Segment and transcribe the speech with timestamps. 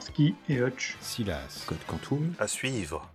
[0.00, 3.12] Starsky et Hutch, Silas, Code Quantum, À suivre.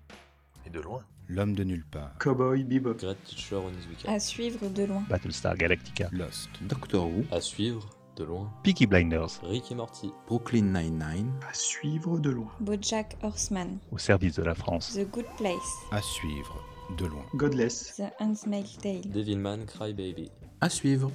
[0.67, 1.01] Et de loin.
[1.27, 4.11] L'homme de nulle part, Cowboy Bebop, Great Teacher Onizuka.
[4.11, 5.03] À suivre de loin.
[5.09, 8.51] Battlestar Galactica, Lost, Doctor Who, À suivre de loin.
[8.61, 10.11] Peaky Blinders, Rick et Morty.
[10.27, 12.51] Brooklyn Nine-Nine, à suivre de loin.
[12.59, 13.79] Bojack Horseman.
[13.91, 14.93] au service de la France.
[14.93, 15.57] The Good Place.
[15.91, 16.63] à suivre
[16.99, 17.25] de loin.
[17.33, 19.01] Godless, The Handmaid's Tale.
[19.09, 20.29] Devilman Crybaby.
[20.61, 21.11] à suivre,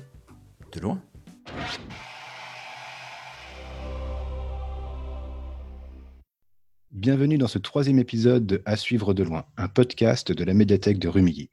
[0.72, 1.00] de loin.
[6.92, 10.98] Bienvenue dans ce troisième épisode de À suivre de loin, un podcast de la médiathèque
[10.98, 11.48] de Rumilly.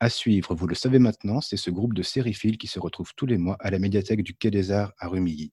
[0.00, 3.26] À suivre, vous le savez maintenant, c'est ce groupe de sériphiles qui se retrouve tous
[3.26, 5.52] les mois à la médiathèque du Quai des Arts à Rumilly.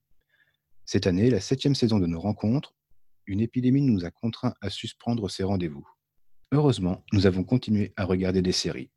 [0.85, 2.73] Cette année, la septième saison de nos rencontres,
[3.27, 5.87] une épidémie nous a contraints à suspendre ces rendez-vous.
[6.51, 8.89] Heureusement, nous avons continué à regarder des séries.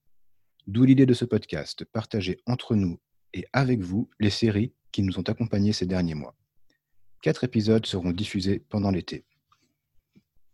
[0.67, 2.99] D'où l'idée de ce podcast, partager entre nous
[3.35, 6.35] et avec vous les séries qui nous ont accompagnés ces derniers mois.
[7.21, 9.27] Quatre épisodes seront diffusés pendant l'été.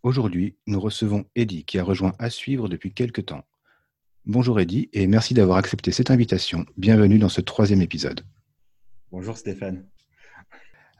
[0.04, 3.44] Aujourd'hui, nous recevons Eddy qui a rejoint À suivre depuis quelques temps.
[4.26, 6.64] Bonjour Eddy et merci d'avoir accepté cette invitation.
[6.76, 8.20] Bienvenue dans ce troisième épisode.
[9.10, 9.88] Bonjour Stéphane.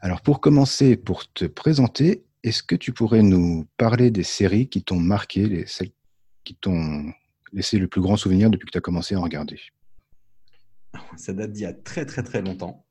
[0.01, 4.83] Alors pour commencer, pour te présenter, est-ce que tu pourrais nous parler des séries qui
[4.83, 5.91] t'ont marqué, les, celles
[6.43, 7.13] qui t'ont
[7.53, 9.61] laissé le plus grand souvenir depuis que tu as commencé à en regarder?
[11.15, 12.85] Ça date d'il y a très très très longtemps.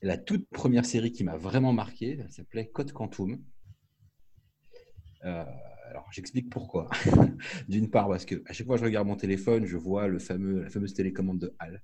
[0.00, 3.38] La toute première série qui m'a vraiment marqué, elle s'appelait Code Quantum.
[5.26, 5.44] Euh,
[5.90, 6.88] alors j'explique pourquoi.
[7.68, 10.18] D'une part parce que à chaque fois que je regarde mon téléphone, je vois le
[10.18, 11.82] fameux, la fameuse télécommande de Hal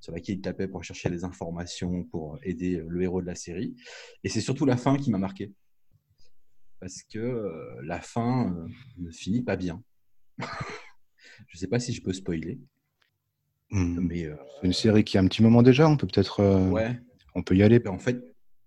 [0.00, 3.76] sur laquelle il tapait pour chercher les informations pour aider le héros de la série.
[4.24, 5.52] Et c'est surtout la fin qui m'a marqué.
[6.80, 9.82] Parce que euh, la fin euh, ne finit pas bien.
[10.38, 10.44] je
[11.54, 12.60] ne sais pas si je peux spoiler,
[13.70, 16.40] Hmm, mais euh, C'est une série qui a un petit moment déjà, on peut peut-être
[16.40, 17.00] euh, ouais,
[17.34, 17.82] on peut y aller.
[17.88, 18.22] en fait,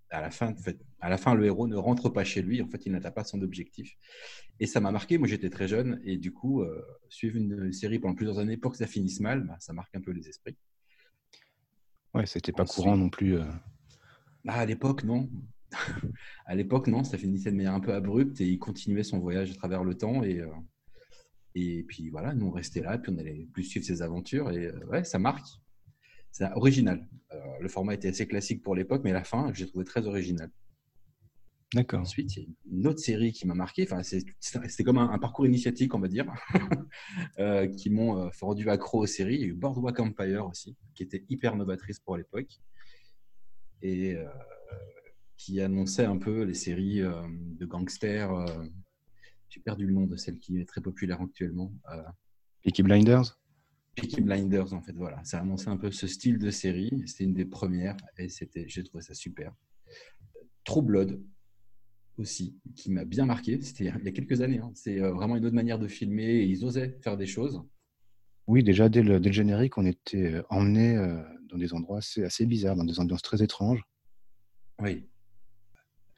[0.09, 2.61] à la fin, en fait, à la fin, le héros ne rentre pas chez lui.
[2.61, 3.97] En fait, il n'atteint pas son objectif.
[4.59, 5.17] Et ça m'a marqué.
[5.17, 5.99] Moi, j'étais très jeune.
[6.03, 9.43] Et du coup, euh, suivre une série pendant plusieurs années pour que ça finisse mal,
[9.45, 10.57] bah, ça marque un peu les esprits.
[12.13, 13.37] Ouais, c'était pas Ensuite- courant non plus.
[13.37, 13.45] euh.
[14.43, 15.29] Bah, à l'époque, non.
[16.45, 17.03] à l'époque, non.
[17.03, 18.41] Ça finissait de manière un peu abrupte.
[18.41, 20.23] Et il continuait son voyage à travers le temps.
[20.23, 20.47] Et, euh,
[21.55, 22.97] et puis voilà, nous, on restait là.
[22.97, 24.51] Puis on allait plus suivre ses aventures.
[24.51, 25.45] Et ouais, ça marque.
[26.31, 27.07] C'est original.
[27.61, 29.01] Le format était assez classique pour l'époque.
[29.03, 30.51] Mais la fin, j'ai trouvé très original.
[31.73, 32.01] D'accord.
[32.01, 33.83] Ensuite, il y a une autre série qui m'a marqué.
[33.83, 36.25] Enfin, c'était comme un, un parcours initiatique, on va dire,
[37.39, 39.35] euh, qui m'ont euh, rendu accro aux séries.
[39.35, 42.59] Il y a eu Boardwalk Empire aussi, qui était hyper novatrice pour l'époque
[43.83, 44.27] et euh,
[45.37, 48.31] qui annonçait un peu les séries euh, de gangsters.
[49.49, 51.71] J'ai perdu le nom de celle qui est très populaire actuellement.
[52.63, 53.39] Peaky Blinders?
[53.95, 55.23] Peaky Blinders, en fait, voilà.
[55.23, 57.03] Ça annonçait un peu ce style de série.
[57.05, 59.53] C'était une des premières et c'était, j'ai trouvé ça super.
[60.63, 61.21] True Blood
[62.19, 63.61] aussi, qui m'a bien marqué.
[63.61, 64.59] C'était il y a quelques années.
[64.59, 64.71] hein.
[64.75, 67.61] C'est euh, vraiment une autre manière de filmer et ils osaient faire des choses.
[68.47, 71.99] Oui, déjà dès le, dès le générique, on était euh, emmenés euh, dans des endroits
[71.99, 73.83] assez, assez bizarres, dans des ambiances très étranges.
[74.79, 75.07] Oui.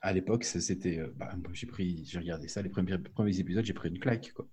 [0.01, 0.99] À l'époque, c'était.
[1.15, 4.31] bah, j'ai pris, j'ai regardé ça, les premiers, premiers épisodes, j'ai pris une claque.
[4.33, 4.47] Quoi.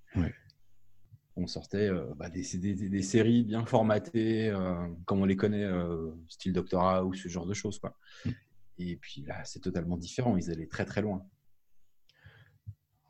[1.39, 2.43] On sortait bah, des,
[2.75, 4.75] des, séries bien formatées, euh,
[5.07, 7.79] comme on les connaît, euh, style Doctora ou ce genre de choses.
[7.79, 7.97] Quoi.
[8.25, 8.31] Mm.
[8.79, 10.37] Et puis là, c'est totalement différent.
[10.37, 11.25] Ils allaient très très loin.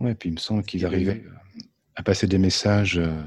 [0.00, 1.24] Ouais, puis il me semble qu'ils arrivaient
[1.96, 3.22] à passer des messages euh,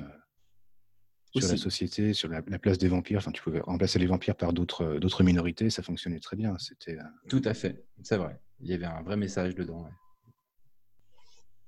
[1.35, 3.17] sur la société, sur la, la place des vampires.
[3.19, 6.57] Enfin, tu pouvais remplacer les vampires par d'autres euh, d'autres minorités, ça fonctionnait très bien.
[6.59, 8.39] C'était euh, Tout à fait, c'est vrai.
[8.61, 9.83] Il y avait un vrai message dedans.
[9.83, 9.89] ouais.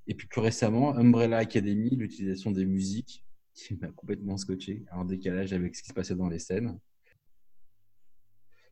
[0.06, 5.52] Et puis plus récemment, Umbrella Academy, l'utilisation des musiques, qui m'a complètement scotché, en décalage
[5.52, 6.78] avec ce qui se passait dans les scènes.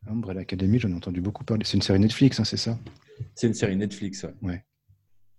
[0.05, 1.63] Umbrella Academy, j'en ai entendu beaucoup parler.
[1.63, 2.77] C'est une série Netflix, hein, c'est ça?
[3.35, 4.33] C'est une série Netflix, ouais.
[4.41, 4.65] Ouais.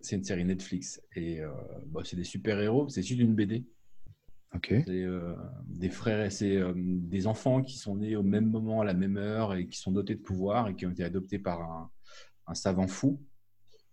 [0.04, 1.00] C'est une série Netflix.
[1.16, 1.50] Et euh,
[1.86, 3.64] bah, c'est des super-héros, c'est juste une BD.
[4.54, 4.74] Ok.
[4.86, 5.34] C'est euh,
[5.66, 9.16] des frères c'est euh, des enfants qui sont nés au même moment, à la même
[9.16, 11.90] heure, et qui sont dotés de pouvoirs et qui ont été adoptés par un,
[12.46, 13.18] un savant fou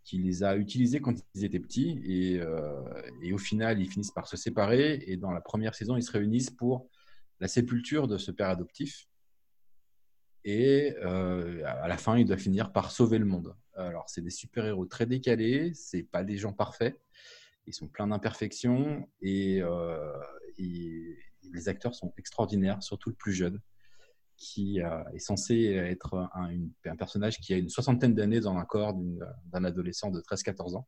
[0.03, 2.01] qui les a utilisés quand ils étaient petits.
[2.03, 2.41] Et,
[3.21, 5.03] et au final, ils finissent par se séparer.
[5.05, 6.89] Et dans la première saison, ils se réunissent pour
[7.39, 9.07] la sépulture de ce père adoptif.
[10.43, 13.55] Et à la fin, il doit finir par sauver le monde.
[13.87, 16.99] Alors, c'est des super-héros très décalés, c'est pas des gens parfaits,
[17.67, 20.11] ils sont pleins d'imperfections et, euh,
[20.57, 21.17] et
[21.53, 23.59] les acteurs sont extraordinaires, surtout le plus jeune,
[24.37, 28.57] qui euh, est censé être un, une- un personnage qui a une soixantaine d'années dans
[28.57, 30.87] un corps d'un adolescent de 13-14 ans.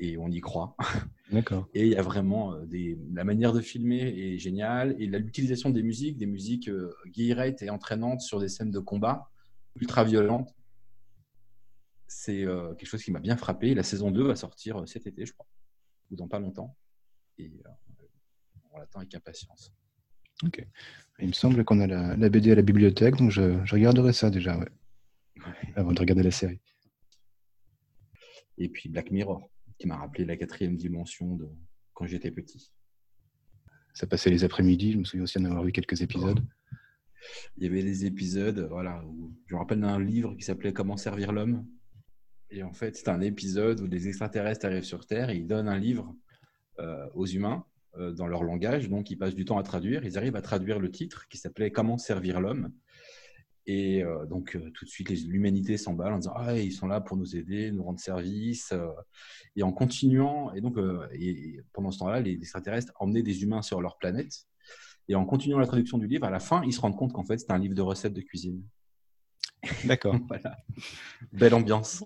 [0.00, 0.76] Et on y croit.
[1.30, 1.68] D'accord.
[1.72, 2.98] Et il y a vraiment euh, des...
[3.12, 8.20] la manière de filmer est géniale et l'utilisation des musiques, des musiques euh, et entraînantes
[8.20, 9.30] sur des scènes de combat
[9.80, 10.52] ultra violentes.
[12.06, 13.74] C'est euh, quelque chose qui m'a bien frappé.
[13.74, 15.46] La saison 2 va sortir euh, cet été, je crois,
[16.10, 16.76] ou dans pas longtemps.
[17.38, 18.04] Et euh,
[18.72, 19.72] on l'attend avec impatience.
[20.42, 20.66] Ok.
[21.20, 24.12] Il me semble qu'on a la, la BD à la bibliothèque, donc je, je regarderai
[24.12, 24.68] ça déjà, ouais,
[25.76, 26.60] avant de regarder la série.
[28.58, 29.48] Et puis Black Mirror,
[29.78, 31.48] qui m'a rappelé la quatrième dimension de
[31.92, 32.72] quand j'étais petit.
[33.94, 36.44] Ça passait les après-midi, je me souviens aussi d'en avoir vu quelques épisodes.
[37.56, 40.96] Il y avait des épisodes, voilà, où je me rappelle d'un livre qui s'appelait Comment
[40.96, 41.64] servir l'homme.
[42.54, 45.68] Et en fait, c'est un épisode où des extraterrestres arrivent sur Terre et ils donnent
[45.68, 46.14] un livre
[46.78, 47.64] euh, aux humains
[47.98, 48.88] euh, dans leur langage.
[48.88, 50.04] Donc, ils passent du temps à traduire.
[50.04, 52.72] Ils arrivent à traduire le titre qui s'appelait Comment servir l'homme.
[53.66, 57.16] Et euh, donc, tout de suite, l'humanité s'emballe en disant Ah, ils sont là pour
[57.16, 58.72] nous aider, nous rendre service.
[59.56, 60.78] et en continuant, et donc,
[61.72, 64.46] pendant ce temps-là, les extraterrestres emmenaient des humains sur leur planète.
[65.08, 67.24] Et en continuant la traduction du livre, à la fin, ils se rendent compte qu'en
[67.24, 68.62] fait, c'est un livre de recettes de cuisine.
[69.84, 70.16] D'accord.
[70.28, 70.56] Voilà.
[71.32, 72.04] Belle ambiance.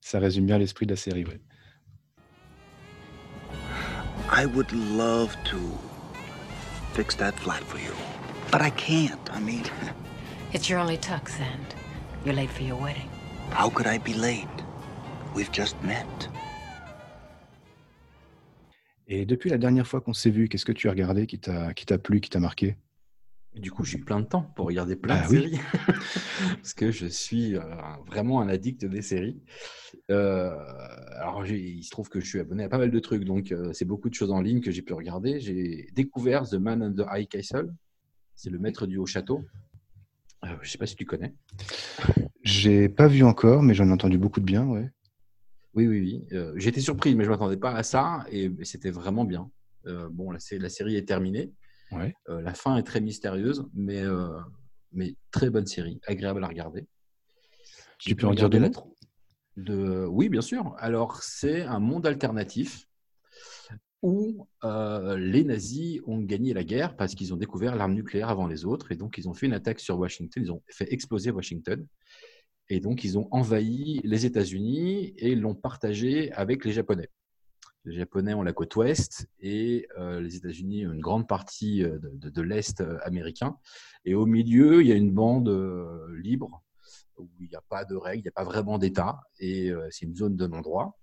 [0.00, 1.40] Ça résume bien l'esprit de la série, ouais.
[4.30, 5.56] I would love to
[6.94, 7.92] fix that flat for you.
[8.52, 9.18] But I can't.
[9.34, 9.62] I mean,
[10.54, 11.74] It's your only tux, and
[12.24, 13.08] you're late for your wedding.
[13.50, 14.46] how could I be late?
[15.34, 16.06] We've just met.
[19.06, 21.72] Et depuis la dernière fois qu'on s'est vu, qu'est-ce que tu as regardé qui t'a
[21.74, 22.76] qui t'a plu, qui t'a marqué?
[23.58, 25.36] Du coup, j'ai eu plein de temps pour regarder plein Ah de oui.
[25.42, 25.60] séries.
[26.56, 27.62] Parce que je suis euh,
[28.06, 29.40] vraiment un addict des séries.
[30.10, 30.50] Euh,
[31.16, 33.24] alors, il se trouve que je suis abonné à pas mal de trucs.
[33.24, 35.40] Donc, euh, c'est beaucoup de choses en ligne que j'ai pu regarder.
[35.40, 37.72] J'ai découvert The Man in the High Castle.
[38.34, 39.44] C'est le maître du haut château.
[40.62, 41.34] Je sais pas si tu connais.
[42.44, 44.88] J'ai pas vu encore, mais j'en ai entendu beaucoup de bien, ouais.
[45.74, 46.38] Oui, oui, oui.
[46.56, 48.24] J'étais surpris, mais je ne m'attendais pas à ça.
[48.30, 49.50] Et c'était vraiment bien.
[50.10, 51.52] Bon, la série est terminée.
[51.92, 52.14] Ouais.
[52.28, 54.38] Euh, la fin est très mystérieuse, mais, euh,
[54.92, 56.86] mais très bonne série, agréable à regarder.
[57.98, 58.96] Tu peux en dire regarder deux la mots tro-
[59.56, 60.06] de...
[60.06, 60.74] Oui, bien sûr.
[60.78, 62.84] Alors, c'est un monde alternatif
[64.02, 68.46] où euh, les nazis ont gagné la guerre parce qu'ils ont découvert l'arme nucléaire avant
[68.46, 68.92] les autres.
[68.92, 70.42] Et donc, ils ont fait une attaque sur Washington.
[70.44, 71.84] Ils ont fait exploser Washington.
[72.68, 77.08] Et donc, ils ont envahi les États-Unis et l'ont partagé avec les Japonais.
[77.84, 81.98] Les Japonais ont la côte ouest et euh, les États-Unis ont une grande partie euh,
[82.02, 83.56] de, l'Est euh, américain.
[84.04, 85.48] Et au milieu, il y a une bande
[86.22, 86.62] libre
[87.16, 90.06] où il n'y a pas de règles, il n'y a pas vraiment d'État et c'est
[90.06, 90.98] une zone de non-droit.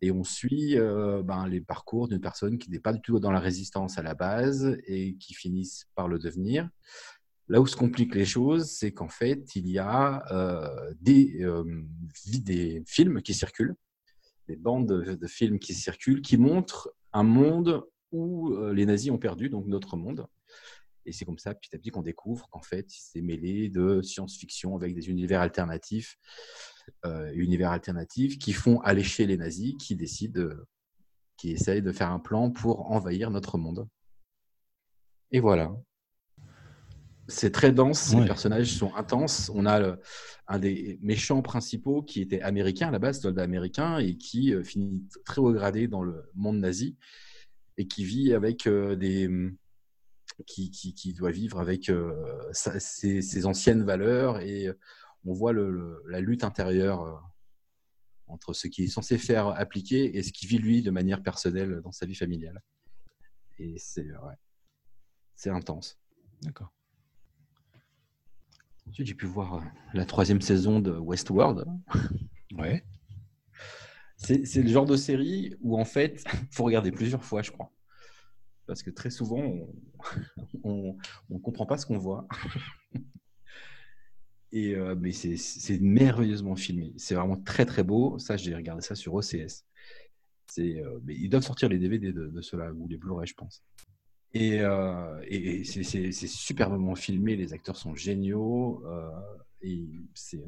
[0.00, 3.40] Et on suit ben, les parcours d'une personne qui n'est pas du tout dans la
[3.40, 6.68] résistance à la base et qui finissent par le devenir.
[7.48, 10.24] Là où se compliquent les choses, c'est qu'en fait, il y a
[11.00, 11.44] des,
[12.26, 13.74] des films qui circulent,
[14.50, 19.18] des bandes de, films qui circulent, qui montrent un monde où euh, les nazis ont
[19.18, 20.26] perdu, donc notre monde.
[21.06, 24.74] Et c'est comme ça, petit à petit, qu'on découvre qu'en fait, c'est mêlé de science-fiction
[24.74, 26.18] avec des univers alternatifs,
[27.06, 30.48] euh, univers alternatifs qui font allécher les nazis, qui décident,
[31.36, 33.88] qui essayent de faire un plan pour envahir notre monde.
[35.30, 35.72] Et voilà.
[37.30, 38.20] C'est très dense, Ouais.
[38.20, 39.50] les personnages sont intenses.
[39.54, 40.00] On a le-
[40.48, 44.62] un des méchants principaux qui était américain à la base, soldat américain, et qui euh,
[44.64, 46.96] finit très haut gradé dans le monde nazi,
[47.78, 49.30] et qui vit avec euh, des.
[50.46, 52.14] Qui, qui, qui doit vivre avec euh,
[52.52, 54.74] sa- ses, ses anciennes valeurs, et euh,
[55.24, 57.14] on voit le- le- la lutte intérieure euh,
[58.26, 61.80] entre ce qu'il est censé faire appliquer et ce qu'il vit lui de manière personnelle
[61.84, 62.62] dans sa vie familiale.
[63.58, 64.34] Et c'est ouais,
[65.36, 65.98] c'est intense.
[66.42, 66.72] D'accord.
[68.90, 69.60] Ensuite, j'ai pu voir euh,
[69.94, 71.64] la troisième saison de Westworld.
[72.58, 72.84] Ouais.
[74.16, 77.72] C'est le genre de série où, en fait, il faut regarder plusieurs fois, je crois.
[78.66, 79.42] Parce que très souvent,
[80.64, 80.96] on
[81.30, 82.26] ne comprend pas ce qu'on voit.
[84.52, 86.92] Et, euh, mais c'est- merveilleusement filmé.
[86.96, 88.18] C'est vraiment très, très beau.
[88.18, 89.64] Ça, j'ai regardé ça sur OCS.
[90.58, 93.62] Euh, mais ils doivent sortir les DVD de, de ceux-là, ou les Blu-ray, je pense.
[94.32, 95.20] Et, euh,
[95.64, 97.36] c'est- superbement filmé.
[97.36, 98.82] Les acteurs sont géniaux.
[98.86, 99.10] euh,
[99.62, 99.84] et
[100.14, 100.42] c'est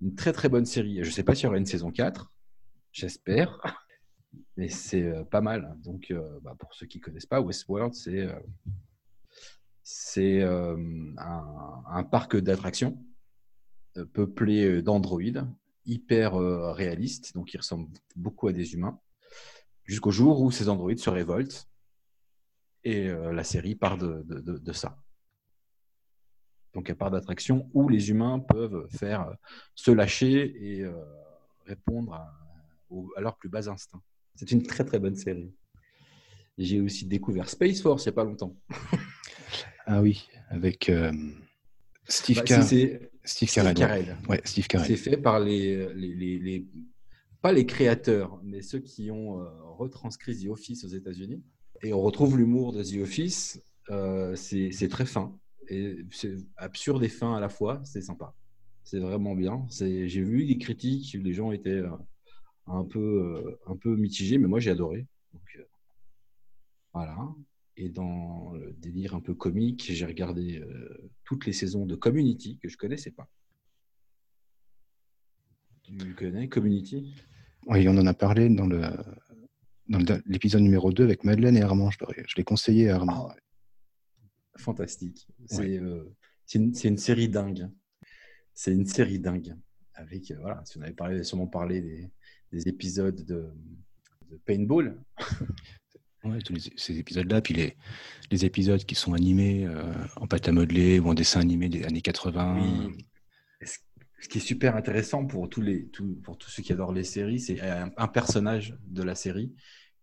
[0.00, 0.96] une, très, très bonne série.
[1.02, 2.32] Je ne sais pas s'il y aura une saison 4.
[2.92, 3.60] J'espère.
[4.56, 5.76] Mais c'est euh, pas mal.
[5.82, 8.28] Donc, bah, pour ceux qui ne connaissent pas, Westworld, c'est
[9.84, 13.04] c'est un, parc d'attractions
[14.12, 15.44] peuplé d'androïdes,
[15.86, 18.98] hyper euh, réaliste, donc ils ressemblent beaucoup à des humains,
[19.84, 21.68] jusqu'au jour où ces androïdes se révoltent.
[22.84, 24.98] Et euh, la série part de, de- de- de ça.
[26.74, 29.34] Donc, elle part d'attractions où les humains peuvent faire euh,
[29.74, 30.92] se lâcher et euh,
[31.66, 32.32] répondre à,
[32.90, 34.02] au- à leurs plus bas instincts.
[34.34, 35.52] C'est une très très bonne série.
[36.58, 38.56] J'ai aussi découvert Space Force il n'y a pas longtemps.
[39.84, 41.12] Ah oui, avec euh,
[42.06, 43.74] Steve Bah, si Steve Steve Carell.
[43.76, 43.80] ouais.
[43.80, 44.16] Carell.
[44.28, 44.86] Ouais, Steve Carell.
[44.86, 46.66] C'est fait par les, les, les- les-
[47.40, 51.42] pas les créateurs, mais ceux qui ont euh, retranscrit The Office aux États-Unis.
[51.82, 53.60] Et on retrouve l'humour de The Office.
[53.90, 55.36] euh, c'est très fin
[55.68, 57.80] et c'est absurde et fin à la fois.
[57.84, 58.34] C'est sympa.
[58.84, 59.66] C'est vraiment bien.
[59.70, 61.90] J'ai vu des critiques, les gens étaient euh,
[62.66, 65.06] un peu euh, un peu mitigés, mais moi j'ai adoré.
[66.92, 67.16] Voilà.
[67.76, 70.62] Et dans le délire un peu comique, j'ai regardé
[71.24, 73.30] toutes les saisons de Community que je connaissais pas.
[75.82, 77.14] Tu connais Community?
[77.66, 78.82] Oui, on en a parlé dans le
[79.98, 81.90] dans l'épisode numéro 2 avec Madeleine et Armand.
[81.90, 83.28] Je l'ai conseillé à Armand.
[83.30, 83.36] Ah.
[84.58, 85.26] Fantastique.
[85.46, 86.04] C'est euh,
[86.46, 87.68] c'est une, série dingue.
[88.54, 89.54] C'est une série dingue.
[89.94, 92.10] Avec, euh, voilà, si on avait parlé, sûrement parlé des,
[92.52, 93.52] des épisodes de,
[94.30, 95.00] de Paintball.
[96.24, 97.76] Ouais, tous les- ces épisodes-là, puis les,
[98.30, 101.82] les épisodes qui sont animés euh, en pâte à modeler ou en dessin animé des
[101.82, 102.60] années 80.
[102.86, 102.96] Oui.
[103.60, 106.92] Et Ce qui est super intéressant pour tous, les, tous- pour tous ceux qui adorent
[106.92, 109.52] les séries, c'est un, un personnage de la série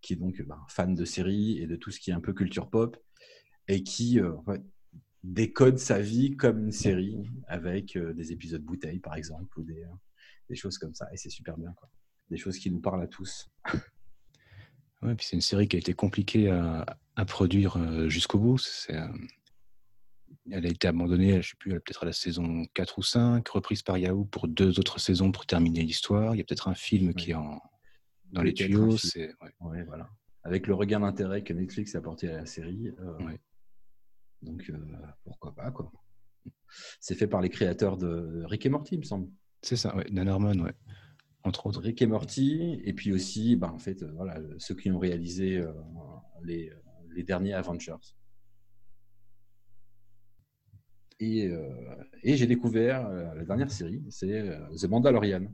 [0.01, 2.34] qui est donc ben, fan de séries et de tout ce qui est un peu
[2.34, 2.98] culture pop
[3.68, 4.62] et qui euh, en fait,
[5.24, 9.84] décode sa vie comme une série avec euh, des épisodes bouteilles par exemple ou des,
[9.84, 9.96] euh,
[10.50, 11.08] des choses comme ça.
[11.13, 11.74] Et c'est super bien.
[11.74, 11.89] Quoi.
[12.29, 13.50] Des choses qui nous parlent à tous.
[15.01, 18.58] Ouais, puis c'est une série qui a été compliquée à, à produire euh, jusqu'au bout.
[18.58, 19.08] C'est, euh,
[20.51, 23.48] elle a été abandonnée, je ne sais plus, peut-être à la saison 4 ou 5,
[23.48, 26.36] reprise par Yahoo pour deux autres saisons pour terminer l'histoire.
[26.36, 27.62] Il y a peut-être un film qui est en,
[28.32, 28.98] dans les tuyaux.
[28.98, 29.52] C'est, ouais.
[29.62, 30.10] Ouais, voilà.
[30.44, 32.90] Avec le regain d'intérêt que Netflix a apporté à la série.
[33.00, 33.40] euh, Ouais.
[34.42, 34.78] Donc, euh,
[35.24, 35.92] pourquoi pas, quoi.
[37.00, 39.30] C'est fait par les créateurs de Rick et Morty, il me semble.
[39.62, 40.06] C'est ça, ouais.
[40.10, 40.74] Dan Harmon, ouais.
[41.44, 41.82] entre autres.
[41.82, 45.62] Rick et Morty, et puis aussi, bah, en fait, euh, voilà, ceux qui ont réalisé
[46.44, 46.72] les,
[47.14, 47.96] les derniers Avengers.
[51.20, 51.70] Et, euh,
[52.24, 55.48] et j'ai découvert euh, la dernière série, c'est euh, The Mandalorian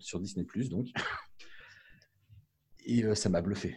[0.00, 0.88] sur Disney donc.
[2.84, 3.76] Et euh, ça m'a bluffé.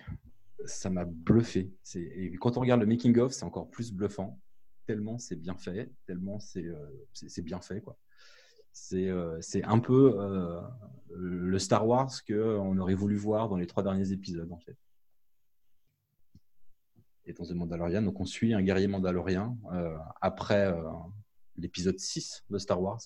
[0.65, 1.71] Ça m'a bluffé.
[1.95, 4.39] Et quand on regarde le making of, c'est encore plus bluffant.
[4.85, 7.97] Tellement c'est bien fait, tellement c'est euh, bien fait quoi.
[8.73, 10.17] C'est euh, un peu
[11.11, 14.77] le Star Wars que on aurait voulu voir dans les trois derniers épisodes en fait.
[17.25, 19.57] Et dans The Mandalorian, donc on suit un guerrier mandalorien
[20.19, 20.73] après
[21.55, 22.99] l'épisode 6 de Star Wars.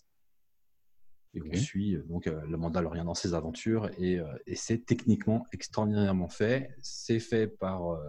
[1.34, 4.86] Et on suit euh, donc euh, le Mandalorien dans ses aventures et, euh, et c'est
[4.86, 6.72] techniquement extraordinairement fait.
[6.82, 8.00] C'est fait par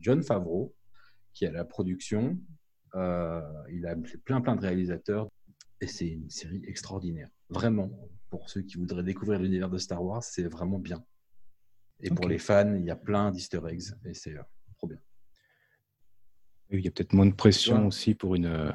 [0.00, 0.74] John Favreau
[1.32, 2.38] qui à la production.
[2.94, 5.28] Il a plein plein de réalisateurs
[5.80, 7.28] et c'est une série extraordinaire.
[7.48, 7.90] Vraiment,
[8.30, 11.04] pour ceux qui voudraient découvrir l'univers de Star Wars, c'est vraiment bien.
[12.00, 14.42] Et pour les fans, il y a plein d'easter eggs et c'est euh,
[14.76, 14.98] trop bien.
[16.70, 17.86] Il y a peut-être moins de pression Ouais.
[17.86, 18.72] aussi pour une, euh,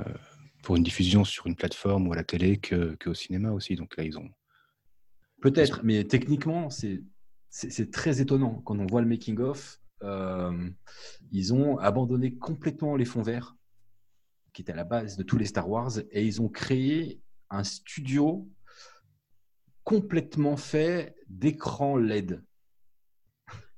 [0.64, 3.76] pour une diffusion sur une plateforme ou à la télé que- qu'au cinéma aussi.
[3.76, 4.30] Donc là, ils ont.
[5.42, 8.62] Peut-être, mais techniquement, c'est très étonnant.
[8.66, 10.70] Quand on voit le making-of, euh,
[11.32, 13.56] ils ont abandonné complètement les fonds verts,
[14.54, 17.64] qui étaient à la base de tous les Star Wars, et ils ont créé un
[17.64, 18.50] studio
[19.84, 22.44] complètement fait d'écrans LED.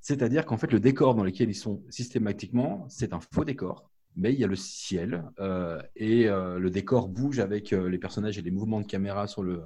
[0.00, 4.32] C'est-à-dire qu'en fait, le décor dans lequel ils sont systématiquement, c'est un faux décor, mais
[4.32, 8.38] il y a le ciel euh, et euh, le décor bouge avec euh, les personnages
[8.38, 9.62] et les mouvements de caméra sur le,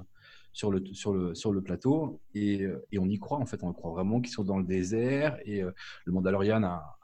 [0.53, 3.73] sur le, sur le, sur le plateau et, et on y croit en fait, on
[3.73, 6.97] croit vraiment qu'ils sont dans le désert et le Mandalorian a,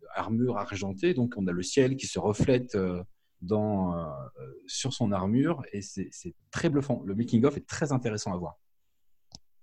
[0.00, 2.76] une armure argentée, donc on a le ciel qui se reflète
[3.40, 4.12] dans,
[4.66, 6.10] sur son armure et c'est
[6.50, 7.02] très bluffant.
[7.04, 8.58] Le making-of est très intéressant à voir.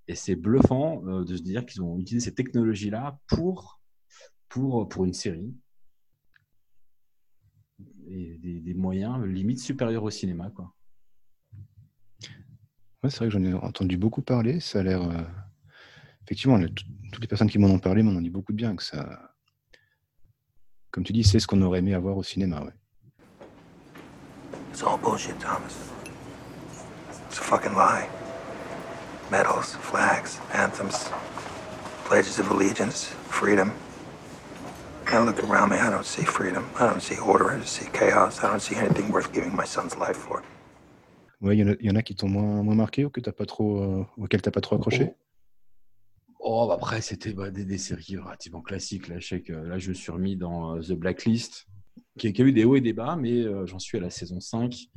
[0.08, 3.80] Et c'est bluffant de se dire qu'ils ont utilisé ces technologies-là pour,
[4.50, 5.54] pour, pour une série.
[8.08, 10.52] Et des, des moyens limite supérieurs au cinéma.
[10.52, 10.72] Quoi.
[13.04, 14.60] Ouais, c'est vrai que j'en ai entendu beaucoup parler.
[14.60, 15.02] Ça a l'air.
[15.02, 15.24] euh,
[16.24, 18.76] Effectivement, le- toutes les personnes qui m'en ont parlé m'en ont dit beaucoup de bien.
[18.76, 19.36] Que ça...
[20.92, 22.64] Comme tu dis, c'est ce qu'on aurait aimé avoir au cinéma.
[22.64, 22.74] Ouais.
[24.72, 25.92] It's all bullshit, Thomas.
[27.30, 28.08] It's a fucking lie.
[29.32, 31.10] Medals, flags, anthems,
[32.08, 33.72] pledges of allegiance, freedom.
[35.08, 36.64] I look around me, I don't see freedom.
[36.80, 38.44] I don't see order, I just see chaos.
[38.44, 40.42] I don't see anything worth giving my son's life for.
[41.42, 43.10] Ouais, il y, en a- il y en a qui t'ont moins, moins marqué ou
[43.10, 45.14] que t'as pas trop, euh, auquel tu n'as pas trop accroché?
[46.40, 49.08] Oh, bah après, c'était bah, des, des séries relativement classiques.
[49.08, 51.68] Là, je sais que là, je me suis remis dans euh, The Blacklist,
[52.18, 54.10] qui, qui a eu des hauts et des bas, mais euh, j'en suis à la
[54.10, 54.88] saison 5,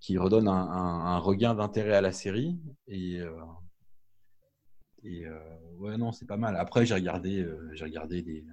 [0.00, 2.58] qui redonne un, un- un regain d'intérêt à la série.
[2.88, 3.32] Et, euh,
[5.02, 5.38] et euh,
[5.78, 6.56] ouais, non, c'est pas mal.
[6.56, 8.44] Après, j'ai regardé, euh, j'ai regardé des,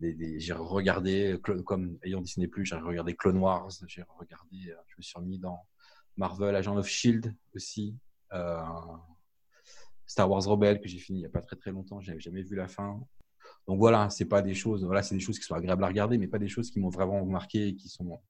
[0.00, 5.02] j'ai regardé, comme ayant Disney Plus, j'ai regardé Clone Wars, j'ai regardé, euh, je me
[5.02, 5.66] suis remis dans
[6.16, 7.96] Marvel, Agent of Shield aussi,
[8.32, 8.62] euh,
[10.06, 12.42] Star Wars Rebelle que j'ai fini il n'y a pas très très longtemps, j'avais jamais
[12.42, 13.00] vu la fin.
[13.68, 16.18] Donc voilà, c'est pas des choses, voilà, c'est des choses qui sont agréables à regarder,
[16.18, 18.20] mais pas des choses qui m'ont vraiment marqué et qui sont.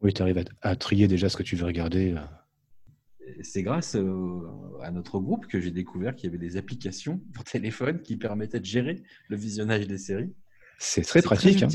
[0.00, 2.12] Oui, tu arrives à, à trier déjà ce que tu veux regarder.
[2.12, 2.20] euh.
[3.42, 4.40] C'est grâce euh,
[4.82, 8.60] à notre groupe que j'ai découvert qu'il y avait des applications pour téléphone qui permettaient
[8.60, 10.34] de gérer le visionnage des séries.
[10.78, 11.62] C'est très pratique.
[11.62, 11.68] hein.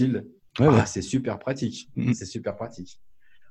[0.60, 0.86] Ouais, Ah, ouais.
[0.86, 1.90] c'est super pratique.
[1.96, 2.14] Mhm.
[2.14, 3.02] C'est super pratique.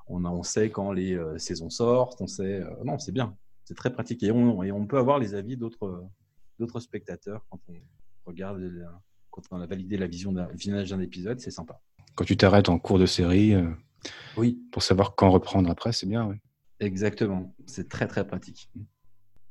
[0.06, 2.60] On, a- on sait quand les euh, saisons sortent, on sait.
[2.62, 3.36] euh, non, c'est bien.
[3.64, 4.22] C'est très pratique.
[4.22, 6.04] Et on, et on peut avoir les avis d'autres
[6.58, 7.74] d'autres spectateurs quand on
[8.24, 8.60] regarde,
[9.30, 11.38] quand on a validé la vision d'un visionnage d'un épisode.
[11.40, 11.80] C'est sympa.
[12.16, 13.68] Quand tu t'arrêtes en cours de série, euh,
[14.36, 16.26] Oui, pour savoir quand reprendre après, c'est bien.
[16.26, 16.40] ouais.
[16.80, 17.54] Exactement.
[17.66, 18.70] C'est très, très pratique.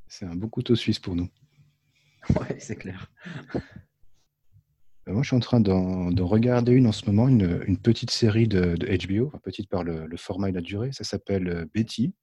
[0.07, 1.29] C'est un beau couteau suisse pour nous.
[2.39, 3.09] Ouais, c'est clair.
[3.55, 8.11] Euh, Moi, je suis en train d'en regarder une en ce moment, une, une petite
[8.11, 10.91] série de, de HBO, enfin, petite par le, le format et la durée.
[10.91, 12.13] Ça s'appelle euh, Betty.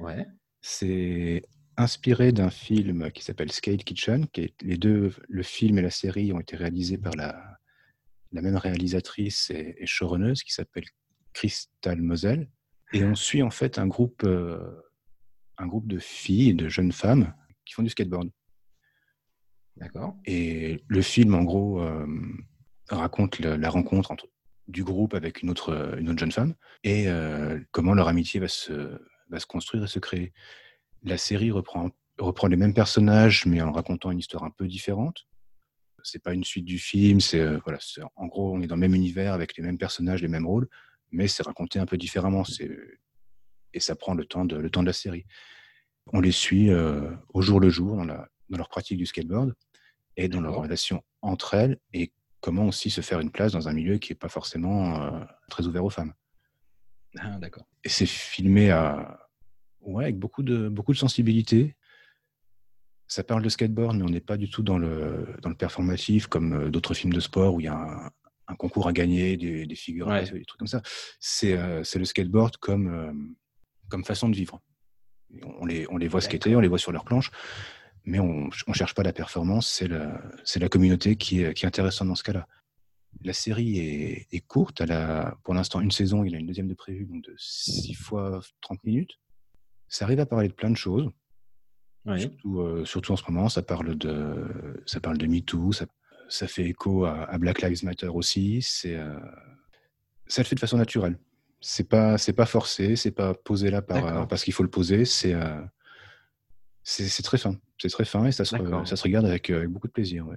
[0.00, 0.26] Ouais.
[0.60, 1.42] C'est
[1.76, 4.26] inspiré d'un film qui s'appelle Scale Kitchen.
[4.28, 7.58] Qui est, les deux, le film et la série ont été réalisés par la,
[8.32, 10.84] la même réalisatrice et, et showrunneuse qui s'appelle
[11.32, 12.48] Crystal Moselle.
[12.92, 14.82] Et on suit en fait un groupe, euh,
[15.58, 18.30] un groupe de filles et de jeunes femmes qui font du skateboard.
[19.76, 20.16] D'accord.
[20.26, 22.06] Et le film, en gros, euh,
[22.88, 24.26] raconte la rencontre entre,
[24.68, 26.54] du groupe avec une autre, une autre jeune femme
[26.84, 28.98] et euh, comment leur amitié va se,
[29.48, 30.32] construire et se créer.
[31.02, 31.90] La série reprend,
[32.48, 35.26] les mêmes personnages, mais en racontant une histoire un peu différente.
[36.02, 37.78] C'est pas une suite du film, c'est voilà,
[38.16, 40.68] en gros, on est dans le même univers avec les mêmes personnages, les mêmes rôles,
[41.12, 42.44] mais c'est raconté un peu différemment.
[43.72, 45.24] Et ça prend le temps de, le temps de la série.
[46.12, 49.54] On les suit euh, au jour le jour dans, la, dans leur pratique du skateboard
[50.16, 53.72] et dans leur relation entre elles et comment aussi se faire une place dans un
[53.72, 56.14] milieu qui n'est pas forcément euh, très ouvert aux femmes.
[57.18, 57.64] Ah, D'accord.
[57.84, 59.28] Et c'est filmé à,
[59.80, 61.76] ouais, avec beaucoup de, beaucoup de sensibilité.
[63.06, 66.26] Ça parle de skateboard, mais on n'est pas du tout dans le, dans le performatif
[66.26, 68.10] comme euh, d'autres films de sport où il y a un,
[68.50, 70.22] un concours à gagner, des, des figures, Ouais.
[70.30, 70.82] des trucs comme ça.
[71.20, 73.12] C'est euh, le skateboard comme, euh,
[73.88, 74.60] comme façon de vivre.
[75.58, 77.30] On les, on les voit skater, on les voit sur leur planche,
[78.04, 80.20] mais on ne cherche pas la performance, c'est la,
[80.56, 82.48] la communauté qui est, qui est intéressante dans ce cas-là.
[83.22, 86.68] La série est, est courte, elle a pour l'instant une saison, il a une deuxième
[86.68, 89.18] de prévue, donc de 6 fois 30 minutes.
[89.88, 91.08] Ça arrive à parler de plein de choses,
[92.06, 92.20] Oui.
[92.20, 95.86] surtout, euh, surtout en ce moment, ça parle de, ça parle de MeToo, ça,
[96.30, 99.18] ça fait écho à, à Black Lives Matter aussi, c'est, euh,
[100.26, 101.18] ça le fait de façon naturelle.
[101.60, 104.70] C'est pas, c'est pas forcé, c'est pas posé là par, euh, parce qu'il faut le
[104.70, 105.60] poser, c'est, euh,
[106.82, 107.56] c'est, c'est très fin.
[107.76, 110.26] C'est très fin et ça se, ça se regarde avec, avec beaucoup de plaisir.
[110.26, 110.36] ouais.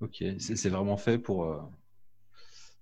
[0.00, 1.70] Ok, c'est vraiment fait pour,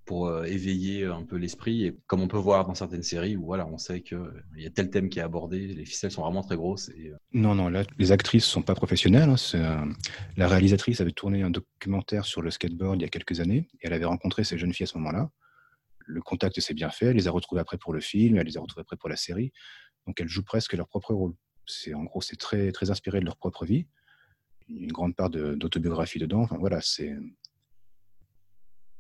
[0.05, 1.85] pour euh, éveiller un peu l'esprit.
[1.87, 4.19] Et comme on peut voir dans certaines séries où voilà, on sait qu'il
[4.57, 6.91] y a tel thème qui est abordé, les ficelles sont vraiment très grosses.
[6.91, 9.31] Et, euh, Non, non, là, les actrices sont pas professionnelles.
[9.31, 9.93] hein, euh,
[10.37, 13.87] la réalisatrice avait tourné un documentaire sur le skateboard il y a quelques années et
[13.87, 15.31] elle avait rencontré ces jeunes filles à ce moment-là.
[16.07, 18.59] Le contact s'est bien fait, elle les a retrouvées après pour le film, elle les
[18.59, 19.53] a retrouvées après pour la série.
[20.07, 21.33] Donc elles jouent presque leur propre rôle.
[21.67, 23.87] C'est en gros, c'est très très inspiré de leur propre vie.
[24.69, 26.43] Une grande part de- d'autobiographie dedans.
[26.43, 27.17] Enfin voilà, c'est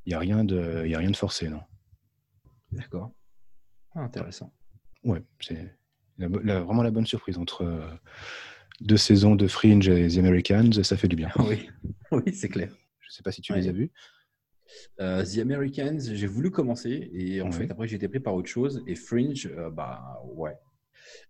[0.07, 1.61] il y a rien de y a rien de forcé, non.
[2.73, 3.13] D'accord.
[3.95, 4.53] Ah, intéressant.
[5.05, 5.77] Ouais, c'est
[6.19, 7.89] vraiment la bonne surprise entre euh,
[8.81, 11.31] deux saisons de Fringe et The Americans, ça fait du bien.
[11.39, 11.69] oui,
[12.11, 12.75] oui c'est clair.
[13.01, 13.61] Je sais pas si tu Ouais.
[13.61, 13.93] les as vus.
[15.01, 17.53] Euh, The Americans, j'ai voulu commencer et en Ouais.
[17.53, 20.57] fait après j'ai été pris par autre chose et Fringe, euh, bah ouais,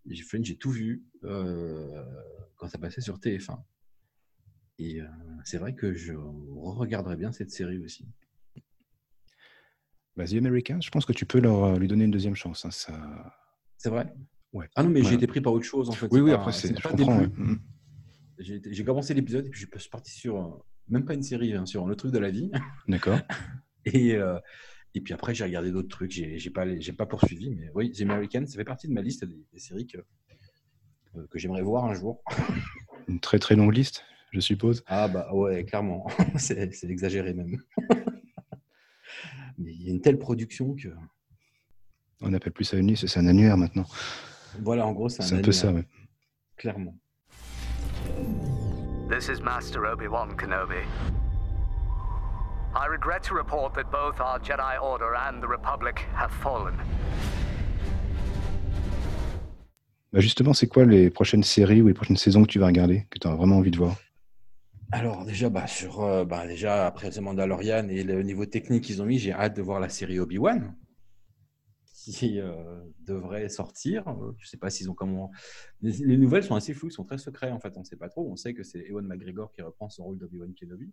[0.07, 3.63] J'ai- Fringe j'ai tout vu quand ça passait sur TF1
[4.79, 5.01] et
[5.45, 8.07] c'est vrai que je regarderais bien cette série aussi.
[10.17, 12.65] Bah, The Americans, je pense que tu peux leur, euh, lui donner une deuxième chance.
[12.65, 12.93] hein, ça...
[13.79, 14.13] C'est vrai
[14.53, 14.69] Ouais.
[14.77, 15.09] Ah non mais Ouais.
[15.09, 16.07] j'ai été pris par autre chose en fait.
[16.13, 17.19] Oui, oui, pas- après, c'est, je comprends.
[17.19, 17.27] ouais.
[17.37, 17.59] Mhm.
[18.39, 20.49] J'ai commencé l'épisode et puis je suis parti sur euh,
[20.89, 22.51] même pas une série, hein, sur le truc de la vie.
[22.89, 23.19] D'accord.
[23.85, 24.39] Et, euh,
[24.95, 26.13] et puis après, j'ai regardé d'autres trucs.
[26.13, 29.03] J'ai j'ai pas, j'ai pas poursuivi, mais oui, The Americans, ça fait partie de ma
[29.03, 29.99] liste des, des séries que,
[31.17, 32.23] euh, que j'aimerais voir un jour.
[33.09, 34.85] Une très très longue liste, je suppose.
[34.87, 36.07] Ah bah ouais, clairement.
[36.37, 37.57] c'est c'est exagéré même.
[39.59, 40.89] Mais il y a une telle production que.
[42.21, 43.85] On n'appelle plus ça une liste, c'est un annuaire maintenant.
[44.61, 45.85] Voilà, en gros, c'est un, C'est un peu ça, ouais.
[46.57, 46.95] Clairement.
[49.11, 50.85] This is Master Obi-Wan Kenobi.
[52.77, 56.75] I regret to report that both our Jedi Order and the Republic have fallen.
[60.13, 63.07] Bah, justement, c'est quoi les prochaines séries ou les prochaines saisons que tu vas regarder,
[63.11, 63.97] que tu as vraiment envie de voir?
[64.93, 69.03] Alors déjà, bah, sur, euh, bah, déjà après The Mandalorian et le niveau technique qu'ils
[69.03, 70.77] ont mis, j'ai hâte de voir la série Obi-Wan
[72.05, 74.07] qui euh, devrait sortir.
[74.09, 75.31] Euh, Je sais pas s'ils ont comment.
[75.81, 77.73] Les, les nouvelles sont assez floues, sont très secrets en fait.
[77.77, 78.31] On ne sait pas trop.
[78.31, 80.93] On sait que c'est Ewan McGregor qui reprend son rôle d'Obi-Wan Kenobi.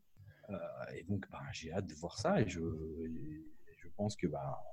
[0.97, 4.27] Et donc, bah, j'ai hâte de voir ça et je, je pense que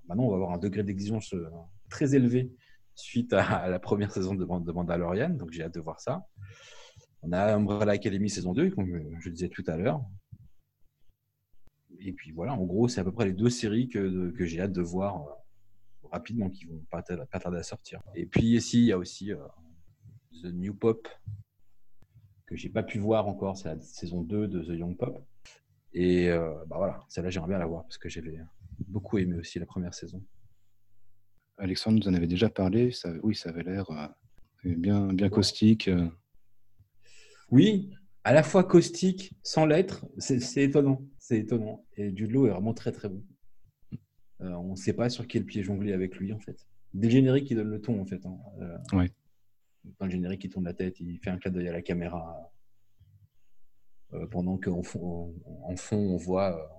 [0.08, 1.32] maintenant on va avoir un degré d'exigence
[1.88, 2.52] très élevé
[2.96, 5.30] suite à, la première saison de, de Mandalorian.
[5.30, 6.26] Donc j'ai hâte de voir ça.
[7.22, 10.00] On a Umbrella Academy saison 2, comme je, disais tout à l'heure.
[12.00, 14.60] Et puis voilà, en gros, c'est à peu près les deux séries que, que j'ai
[14.60, 18.00] hâte de voir euh, rapidement, qui vont pas, tar- pas tarder à sortir.
[18.14, 19.38] Et puis ici, il y a aussi euh,
[20.42, 21.08] The New Pop,
[22.46, 25.20] que j'ai pas pu voir encore, c'est la saison 2 de The Young Pop.
[25.92, 28.38] Et euh, bah voilà, celle-là, j'aimerais bien la voir, parce que j'avais
[28.86, 30.22] beaucoup aimé aussi la première saison.
[31.56, 32.92] Alexandre nous en avait déjà parlé.
[32.92, 33.86] Ça, oui, ça avait l'air
[34.62, 35.90] bien, bien caustique.
[37.50, 37.90] Oui,
[38.24, 41.02] à la fois caustique, sans l'être, c'est étonnant.
[41.18, 41.84] C'est étonnant.
[41.96, 43.22] Et Jude Law est vraiment très très bon.
[44.40, 46.66] Euh, on ne sait pas sur quel pied jongler avec lui en fait.
[46.94, 48.24] Dès le générique, il donne le ton en fait.
[48.26, 48.38] hein.
[48.60, 49.10] Euh, Ouais.
[49.98, 52.52] Dans le générique, il tourne la tête, il fait un clin d'œil à la caméra.
[54.14, 55.34] Euh, pendant qu'en fond,
[55.64, 56.70] en fond, on voit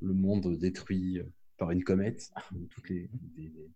[0.00, 1.20] le monde détruit
[1.56, 2.30] par une comète.
[2.70, 3.70] Toutes les, des- des-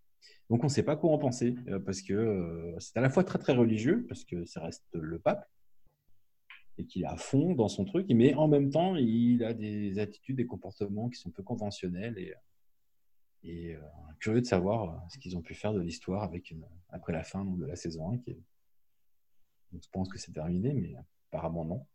[0.50, 1.54] Donc on ne sait pas quoi en penser,
[1.84, 5.48] parce que c'est à la fois très très religieux, parce que ça reste le pape,
[6.78, 9.98] et qu'il est à fond dans son truc, mais en même temps, il a des
[9.98, 12.34] attitudes, des comportements qui sont peu conventionnels, et,
[13.42, 13.80] et euh,
[14.20, 17.22] curieux de savoir euh, ce qu'ils ont pu faire de l'histoire avec une- après la
[17.24, 18.18] fin donc, de la saison 1.
[18.18, 18.40] Qui est...
[19.72, 20.94] donc, je pense que c'est terminé, mais
[21.30, 21.86] apparemment non.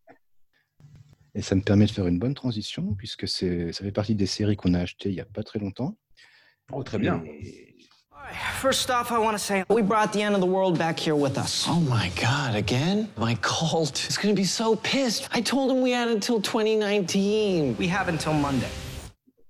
[1.33, 4.57] Et ça me permet de faire une bonne transition, puisque ça fait partie des séries
[4.57, 5.97] qu'on a achetées il n'y a pas très longtemps.
[6.73, 7.23] Oh, très bien.
[7.25, 7.75] Et-
[8.61, 11.15] First off, I want to say we brought the end of the world back here
[11.15, 11.65] with us.
[11.67, 13.07] Oh my god, again?
[13.17, 15.27] My cult is gonna be so pissed.
[15.33, 17.75] I told him we had until 2019.
[17.77, 18.69] We have until Monday.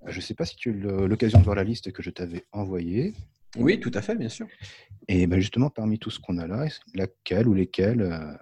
[0.08, 2.46] Je ne sais pas si tu as l'occasion de voir la liste que je t'avais
[2.54, 3.14] envoyée.
[3.58, 4.48] Oui, tout à fait, bien sûr.
[5.08, 8.34] Et ben justement, parmi tout ce qu'on a là, laquelle ou lesquelles euh,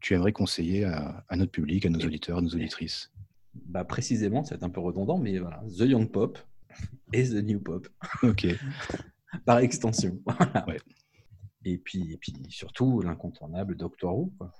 [0.00, 3.12] tu aimerais conseiller à, à notre public, à nos auditeurs, à nos auditrices?
[3.54, 6.38] Bah, précisément, c'est un peu redondant, mais voilà, The Young Pop
[7.12, 7.88] et The New Pop.
[8.24, 8.46] Ok.
[9.46, 10.18] Par extension.
[10.26, 10.64] Voilà.
[10.66, 10.80] Ouais.
[11.64, 14.32] Et, puis, et puis surtout l'incontournable Doctor Who.
[14.38, 14.52] Quoi.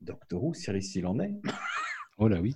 [0.00, 1.34] Doctor Who, série s'il en est.
[2.18, 2.54] Oh là oui.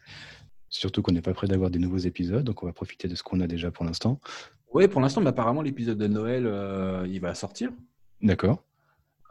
[0.68, 3.22] Surtout qu'on n'est pas prêt d'avoir des nouveaux épisodes, donc on va profiter de ce
[3.22, 4.20] qu'on a déjà pour l'instant.
[4.74, 7.70] Oui, pour l'instant, mais apparemment, l'épisode de Noël, euh, il va sortir.
[8.20, 8.62] D'accord.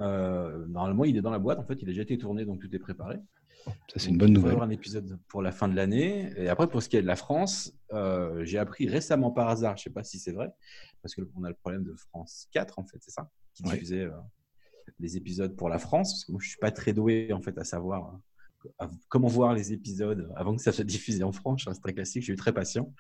[0.02, 1.60] Euh, normalement, il est dans la boîte.
[1.60, 3.18] En fait, il a déjà été tourné, donc tout est préparé.
[3.66, 4.52] Ça, c'est une bonne il y nouvelle.
[4.52, 6.32] avoir un épisode pour la fin de l'année.
[6.38, 9.76] Et après, pour ce qui est de la France, euh, j'ai appris récemment par hasard,
[9.78, 10.50] je ne sais pas si c'est vrai,
[11.02, 13.72] parce qu'on a le problème de France 4, en fait, c'est ça, qui Ouais.
[13.72, 14.12] diffusait euh,
[15.00, 16.12] les épisodes pour la France.
[16.14, 18.14] Parce que moi, je ne suis pas très doué, en fait, à savoir
[18.66, 21.68] euh, à- comment voir les épisodes avant que ça soit diffusé en France.
[21.72, 22.94] C'est très classique, je suis très patient.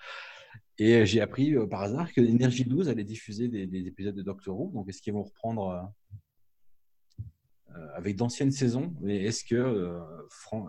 [0.80, 4.60] Et j'ai appris par hasard que Énergie 12 allait diffuser des, des épisodes de Doctor
[4.60, 4.72] Who.
[4.74, 5.92] Donc, est-ce qu'ils vont reprendre
[7.96, 10.00] avec d'anciennes saisons est-ce que, euh,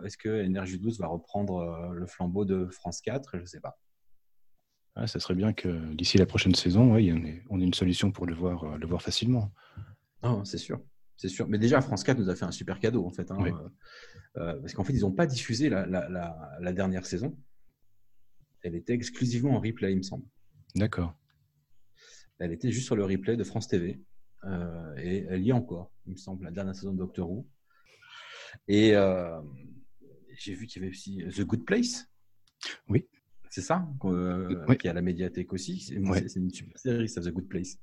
[0.05, 3.61] est-ce que Énergie 12 va reprendre euh, le flambeau de France 4 Je ne sais
[3.61, 3.79] pas.
[4.95, 7.13] Ah, ça serait bien que d'ici la prochaine saison, ouais,
[7.51, 9.53] on ait, une solution pour le voir, euh, le voir facilement.
[10.23, 10.81] Non, c'est sûr.
[11.19, 11.47] C'est sûr.
[11.49, 13.31] Mais déjà, France 4 nous a fait un super cadeau, en fait.
[13.31, 13.51] hein, Oui.
[13.51, 13.69] euh,
[14.39, 17.37] euh, parce qu'en fait, ils n'ont pas diffusé la, la- la- la dernière saison.
[18.63, 20.25] Elle était exclusivement en replay, il me semble.
[20.75, 21.15] D'accord.
[22.39, 24.01] Elle était juste sur le replay de France TV.
[24.45, 27.47] Euh, et elle y est encore, il me semble, la dernière saison de Doctor Who.
[28.69, 29.41] Et euh,
[30.39, 32.07] j'ai vu qu'il y avait aussi The Good Place.
[32.89, 33.07] Oui.
[33.51, 34.77] C'est ça, euh, Oui.
[34.77, 35.81] qui est à la médiathèque aussi.
[35.81, 37.79] C'est une super série, ça, The Good Place.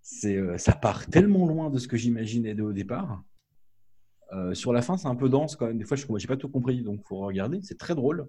[0.00, 3.22] C'est, euh, ça part tellement loin de ce que j'imaginais au départ.
[4.32, 5.78] Euh, sur la fin, c'est un peu dense quand même.
[5.78, 7.60] Des fois, je n'ai pas tout compris, donc il faut regarder.
[7.62, 8.28] C'est très drôle.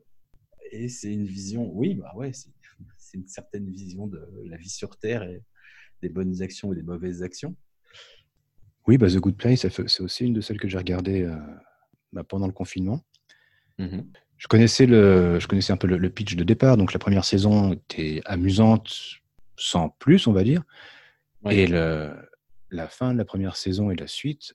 [0.71, 2.49] Et c'est une vision, oui, bah ouais, c'est
[2.97, 5.43] c'est une certaine vision de la vie sur Terre et
[6.03, 7.55] des bonnes actions et des mauvaises actions.
[8.87, 11.35] Oui, bah, The Good Place, c'est aussi une de celles que j'ai regardées euh,
[12.11, 13.01] bah, pendant le confinement.
[13.79, 14.11] Mhm.
[14.37, 17.23] Je connaissais, le, je connaissais un peu le, le pitch de départ, donc la première
[17.23, 18.93] saison était amusante
[19.57, 20.63] sans plus, on va dire.
[21.43, 21.55] Ouais.
[21.57, 22.13] Et le,
[22.69, 24.53] la fin de la première saison et la suite,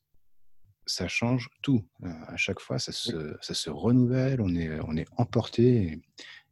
[0.85, 1.87] ça change tout.
[2.03, 5.65] Euh, à chaque fois, ça se, ça se renouvelle, on est, on est emporté.
[5.85, 6.03] Et,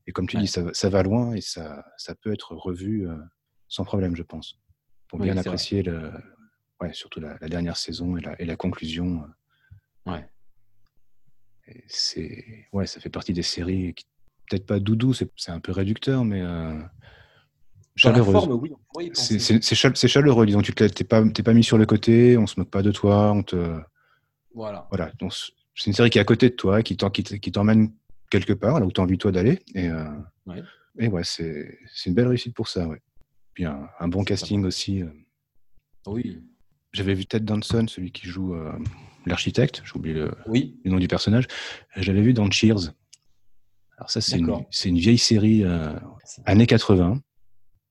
[0.07, 0.43] et comme tu Ouais.
[0.43, 3.17] dis, ça, va- ça va loin et ça, ça peut être revu euh,
[3.69, 4.59] sans problème, je pense,
[5.09, 6.11] pour bien apprécier le,
[6.81, 9.23] ouais, surtout la, la dernière saison et la, et la conclusion.
[10.07, 10.13] euh.
[10.13, 10.29] Ouais.
[11.89, 14.07] C'est, ouais, ça fait partie des séries qui,
[14.49, 16.79] peut-être pas doudou, c'est un peu réducteur, mais euh,
[18.97, 20.61] oui, y C'est chaleureux, disons.
[20.63, 21.23] Tu t'es pas,
[21.55, 23.81] mis sur le côté, on se moque pas de toi, on te.
[24.91, 25.13] Voilà.
[25.75, 27.93] C'est une série qui est à côté de toi, qui t'emmène
[28.31, 29.61] quelque part, là où tu as envie toi d'aller.
[29.75, 30.05] Et, euh,
[30.47, 30.63] Ouais.
[30.99, 32.87] et ouais, c'est c'est une belle réussite pour ça.
[32.87, 33.01] Ouais.
[33.57, 35.03] Puis un, un bon casting aussi.
[35.03, 35.09] euh.
[36.07, 36.43] Oui.
[36.93, 38.71] J'avais vu Ted Danson, celui qui joue euh,
[39.25, 40.79] l'architecte, j'ai oublié le, Oui.
[40.85, 41.47] le nom du personnage.
[41.97, 42.93] Je l'avais vu dans Cheers.
[43.97, 45.99] Alors ça, c'est une, vieille série euh,
[46.45, 47.23] années 80,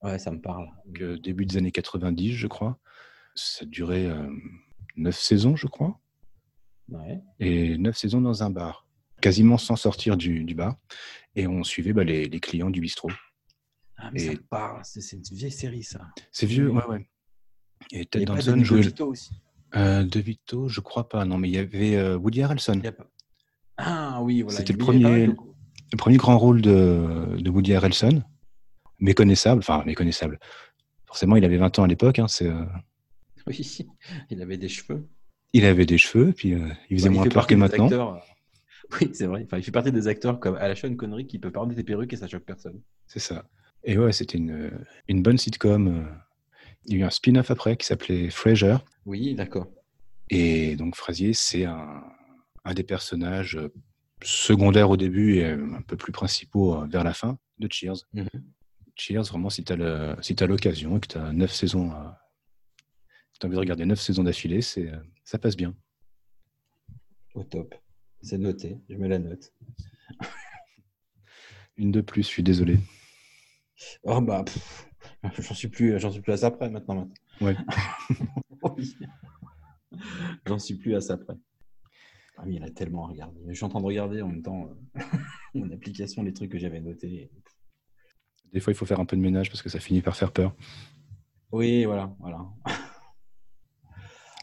[0.03, 0.67] Ouais, ça me parle.
[0.85, 2.77] donc, début des années 90, je crois.
[3.33, 4.07] Ça durait
[4.95, 5.99] neuf saisons, je crois.
[6.89, 7.19] Ouais.
[7.39, 8.85] et neuf saisons dans un bar,
[9.19, 10.75] quasiment sans sortir du, du bar.
[11.35, 13.09] Et on suivait bah, les, les clients du bistrot.
[13.97, 14.81] Ah, mais ça Et- me parle.
[14.83, 16.01] C'est une vieille série, ça.
[16.31, 17.09] C'est vieux, ouais, ouais.
[17.91, 18.79] Et Ted Danson jouait.
[18.81, 19.31] DeVito aussi.
[19.75, 22.79] Euh, De Vito, je crois pas, non, mais il y avait euh, Woody Harrelson.
[22.85, 23.07] A pas-
[23.77, 24.57] Ah oui, voilà.
[24.57, 25.35] C'était le premier, de-
[25.91, 28.23] le premier grand rôle de, de Woody Harrelson.
[28.99, 30.39] Méconnaissable, enfin méconnaissable.
[31.05, 32.19] Forcément, il avait 20 ans à l'époque.
[32.19, 32.63] hein, c'est, euh,
[33.47, 33.77] Oui,
[34.29, 35.05] il avait des cheveux.
[35.51, 37.85] il avait des cheveux, puis euh, il faisait Ouais, moins peur que maintenant.
[37.85, 38.21] acteurs,
[39.01, 39.41] Oui, c'est vrai.
[39.45, 41.83] Enfin, il fait partie des acteurs comme à la Sean Connery qui peut parler des
[41.83, 42.81] perruques et ça choque personne.
[43.07, 43.45] C'est ça.
[43.85, 44.71] Et ouais, c'était une,
[45.07, 46.07] une bonne sitcom.
[46.85, 48.77] Il y a eu un spin-off après qui s'appelait Frasier.
[49.05, 49.67] Oui, d'accord.
[50.29, 52.03] Et donc Frasier, c'est un,
[52.63, 53.59] un des personnages
[54.23, 58.07] secondaires au début et un peu plus principaux euh, vers la fin de Cheers.
[58.13, 58.27] Mhm.
[58.95, 62.19] Cheers, vraiment, si tu as si l'occasion et que tu as neuf saisons, à...
[63.39, 65.75] tu as envie de regarder neuf saisons d'affilée, c'est, euh, ça passe bien.
[67.35, 67.75] Au top.
[68.21, 68.79] C'est noté.
[68.89, 69.53] Je mets la note.
[71.77, 72.79] Une de plus, je suis désolé.
[74.03, 74.43] Oh bah,
[75.39, 76.95] j'en suis plus, j'en suis plus à ça près maintenant.
[76.95, 77.13] maintenant.
[77.41, 77.55] Ouais.
[78.77, 78.95] Oui.
[80.47, 81.35] J'en suis plus à ça près.
[82.37, 83.39] Ah, mais il y en a tellement à regarder.
[83.47, 85.01] Je suis en train de regarder en même temps euh,
[85.53, 87.29] mon application, les trucs que j'avais notés.
[88.51, 90.31] Des fois, il faut faire un peu de ménage parce que ça finit par faire
[90.31, 90.55] peur.
[91.51, 92.45] Oui, voilà, voilà.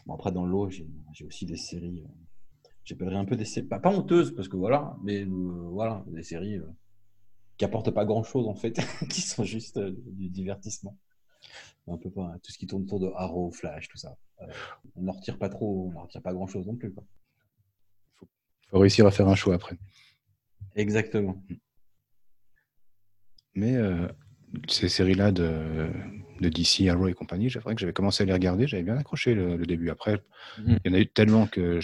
[0.05, 2.03] Bon, après, dans l'eau, j'ai j'ai aussi des séries.
[2.05, 5.27] euh, J'appellerais un peu des séries, pas, pas honteuses, parce que voilà, mais euh,
[5.71, 6.67] voilà, des séries euh,
[7.63, 8.73] qui apportent pas grand-chose en fait,
[9.09, 10.97] qui sont juste euh, du divertissement.
[11.87, 14.17] Un peu pas tout ce qui tourne autour de Arrow, Flash, tout ça.
[14.41, 14.47] Euh,
[14.95, 16.93] on n'en retire pas trop, on n'en retire pas grand-chose non plus.
[18.21, 19.77] Il faut réussir à faire un choix après.
[20.75, 21.41] Exactement.
[23.55, 24.07] Mais euh,
[24.67, 25.89] ces séries-là de,
[26.41, 28.97] de DC, Arrow et compagnie, c'est vrai que j'avais commencé à les regarder, j'avais bien
[28.97, 29.89] accroché le, le début.
[29.89, 30.21] Après,
[30.57, 30.79] Mhm.
[30.83, 31.79] il y en a eu tellement que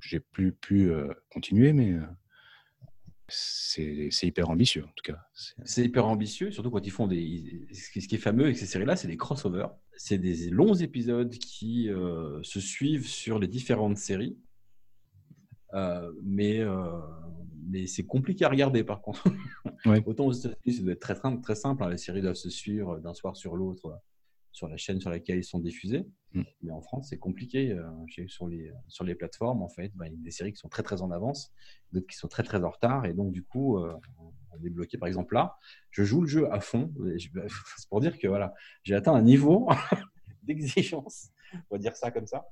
[0.00, 0.90] j'ai plus pu
[1.30, 1.94] continuer, mais
[3.30, 5.18] c'est hyper ambitieux en tout cas.
[5.64, 7.66] C'est- hyper ambitieux, surtout quand ils font des.
[7.72, 9.68] Ce qui est fameux avec ces séries-là, c'est des crossovers.
[9.96, 14.38] C'est des longs épisodes qui euh, se suivent sur les différentes séries.
[15.74, 16.98] Euh, mais euh,
[17.68, 19.24] mais c'est compliqué à regarder par contre.
[19.86, 20.02] Ouais.
[20.04, 21.82] Autant aux États-Unis, ça doit être très, simple- très simple.
[21.82, 23.98] hein, les séries doivent se suivre d'un soir sur l'autre
[24.52, 26.04] sur la chaîne sur laquelle ils sont diffusés.
[26.34, 26.42] Mm.
[26.62, 27.72] Mais en France, c'est compliqué.
[27.72, 27.82] euh,
[28.28, 30.68] sur, les, sur les plateformes, en fait, bah, il y a des séries qui sont
[30.68, 31.52] très très en avance,
[31.92, 33.06] d'autres qui sont très très en retard.
[33.06, 33.94] Et donc, du coup, euh,
[34.52, 34.98] on est bloqué.
[34.98, 35.56] Par exemple, là,
[35.90, 36.92] je joue le jeu à fond.
[36.96, 37.10] bah,
[37.76, 39.68] C'est pour dire que voilà, j'ai atteint un niveau
[40.42, 41.30] d'exigence,
[41.70, 42.46] on va dire ça comme ça,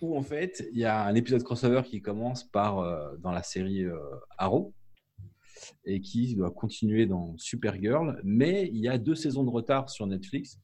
[0.00, 3.42] où en fait, il y a un épisode crossover qui commence par euh, dans la
[3.42, 3.84] série
[4.36, 4.74] Arrow
[5.84, 10.06] et qui doit continuer dans Supergirl, mais il y a deux saisons de retard sur
[10.06, 10.60] Netflix.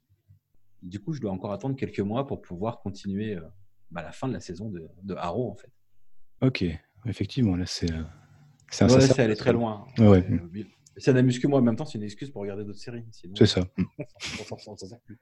[0.84, 3.40] Du coup, je dois encore attendre quelques mois pour pouvoir continuer euh,
[3.90, 5.72] bah, la fin de la saison de, de Arrow, en fait.
[6.42, 6.64] Ok,
[7.06, 7.90] effectivement, là c'est.
[7.90, 8.02] euh,
[8.70, 9.86] c'est un Ouais, c'est allé très loin.
[9.98, 10.24] Ouais.
[10.30, 10.64] Euh.
[10.98, 11.58] Ça n'amuse que moi.
[11.58, 13.04] En même temps, c'est une excuse pour regarder d'autres séries.
[13.12, 13.62] Sinon, C'est ça.
[13.78, 15.18] On s'en- on s'en sert plus.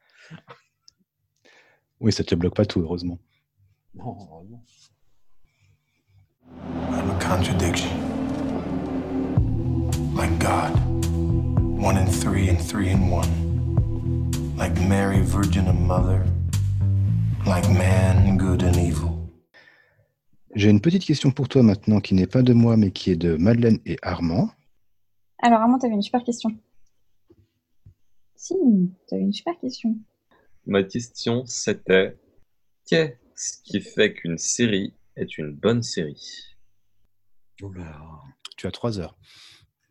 [2.01, 3.19] Oui, ça te bloque pas tout, heureusement.
[3.95, 4.65] Non, heureusement.
[6.91, 7.89] I'm a contradiction.
[10.17, 10.73] Like God.
[11.79, 13.29] One in three and three in one.
[14.57, 16.25] Like Mary, Virgin and Mother.
[17.47, 19.19] Like man, good and evil.
[20.55, 23.17] J'ai une petite question pour toi maintenant qui n'est pas de moi mais qui est
[23.17, 24.51] de Madeleine et Armand.
[25.43, 26.51] Alors, Armand, t'avais une super question.
[28.37, 28.55] Si,
[29.09, 29.99] t'avais une super question.
[30.67, 32.19] Ma question, c'était
[32.87, 36.55] qu'est-ce qui fait qu'une série est une bonne série?
[38.57, 39.17] Tu as trois heures.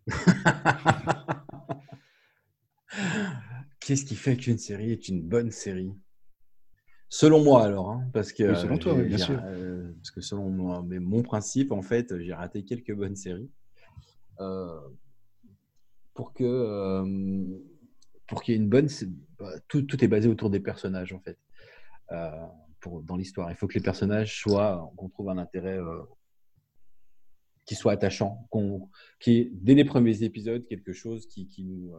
[3.92, 5.92] Qu'est-ce qui fait qu'une série est une bonne série
[7.10, 9.38] Selon moi, alors, hein, parce que Oui, selon toi, oui, bien sûr.
[9.44, 13.52] euh, parce que selon moi, mais mon principe, en fait, j'ai raté quelques bonnes séries.
[14.40, 14.80] Euh,
[16.14, 17.46] pour que euh,
[18.28, 18.88] pour qu'il y ait une bonne,
[19.38, 21.38] bah, tout, tout est basé autour des personnages, en fait.
[22.80, 25.80] Pour, dans l'histoire, il faut que les personnages soient, qu'on trouve un intérêt
[27.66, 31.94] qui soit attachant, qu'on, qui dès les premiers épisodes quelque chose qui, qui nous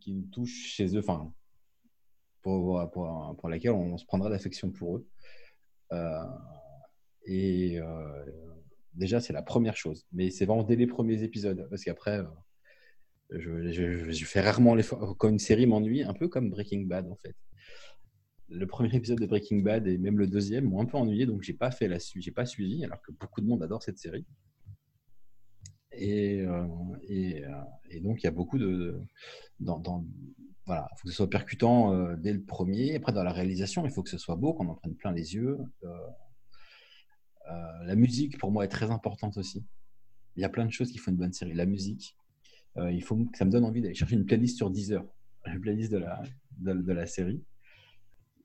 [0.00, 1.32] qui nous touche chez eux, enfin
[2.42, 5.08] pour, pour, laquelle on se prendra d'affection pour eux.
[5.92, 6.24] Euh,
[7.26, 8.24] et, euh,
[8.94, 10.06] Déjà, c'est la première chose.
[10.12, 11.66] Mais c'est vraiment dès les premiers épisodes.
[11.70, 12.24] Parce qu'après, euh,
[13.30, 15.16] je, je- fais rarement l'effort.
[15.16, 17.34] Quand une série m'ennuie, un peu comme Breaking Bad, en fait.
[18.48, 21.42] Le premier épisode de Breaking Bad et même le deuxième m'ont un peu ennuyé, donc
[21.42, 23.98] j'ai pas fait la suite, j'ai pas suivi, alors que beaucoup de monde adore cette
[23.98, 24.26] série.
[26.00, 26.66] Et, euh,
[27.10, 28.98] euh, et donc il y a beaucoup de,
[29.60, 30.04] dans, dans-
[30.64, 32.96] voilà, il faut que ce soit percutant euh, dès le premier.
[32.96, 35.34] Après, dans la réalisation, il faut que ce soit beau, qu'on en prenne plein les
[35.34, 35.58] yeux.
[37.84, 39.64] La musique, pour moi, est très importante aussi.
[40.36, 41.52] Il y a plein de choses qui font une bonne série.
[41.52, 42.16] La musique,
[42.76, 45.04] il faut ça me donne envie d'aller chercher une playlist sur Deezer,
[45.44, 46.22] la playlist de la,
[46.58, 47.42] de, de la série.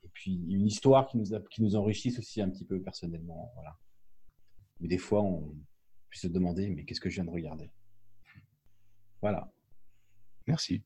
[0.03, 3.51] Et puis une histoire qui nous, qui nous enrichisse aussi un petit peu personnellement.
[3.53, 3.77] Voilà.
[4.79, 5.53] Mais des fois, on
[6.17, 7.71] se demander, mais qu'est-ce que je viens de regarder?
[9.21, 9.51] Voilà.
[10.47, 10.83] Merci.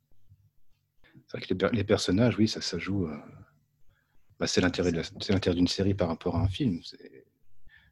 [1.28, 3.08] C'est vrai que les, per- les personnages, oui, ça, ça joue.
[3.08, 3.18] euh,
[4.39, 4.92] bah, c'est l'intérêt
[5.54, 6.80] d'une série par rapport à un film.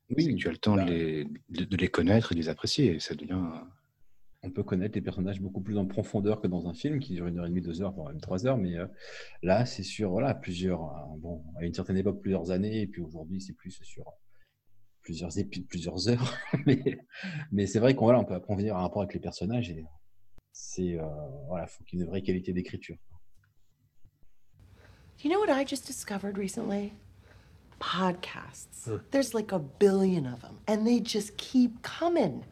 [0.10, 2.50] Oui, tu as le temps bah- de, les, de, de les connaître et de les
[2.50, 2.96] apprécier.
[2.96, 3.42] Et ça devient.
[4.44, 7.28] on peut connaître les personnages beaucoup plus en profondeur que dans un film qui dure
[7.28, 8.58] une heure et demie, deux heures, voire même trois heures.
[8.58, 8.88] Mais euh,
[9.44, 13.02] là, c'est sur voilà, plusieurs, euh, bon, à une certaine époque, plusieurs années, et puis
[13.02, 14.06] aujourd'hui, c'est plus sur
[15.08, 16.34] plusieurs épi- plusieurs heures.
[16.66, 16.98] mais
[17.54, 19.86] mais c'est vrai qu'on voilà, on peut approfondir un rapport avec les personnages et
[20.52, 21.06] c'est euh,
[21.48, 22.98] voilà, faut qu'il y ait une vraie qualité d'écriture.
[25.24, 26.92] You know what I just discovered recently?
[27.80, 28.90] Podcasts.
[29.12, 32.44] There's like a billion of them, and they just keep coming.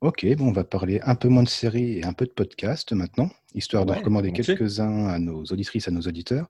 [0.00, 2.92] Ok, bon, on va parler un peu moins de séries et un peu de podcasts
[2.92, 4.56] maintenant, histoire de Ouais, recommander volontiers.
[4.56, 6.48] quelques-uns à nos auditrices, à nos auditeurs.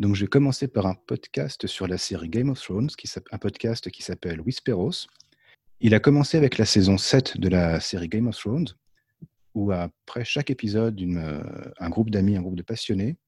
[0.00, 3.36] Donc, je vais commencer par un podcast sur la série Game of Thrones, qui un
[3.36, 5.06] podcast qui s'appelle Whisperos.
[5.80, 8.68] Il a commencé avec la saison 7 de la série Game of Thrones,
[9.52, 11.42] où après chaque épisode, euh,
[11.78, 13.18] un groupe d'amis, un groupe de passionnés,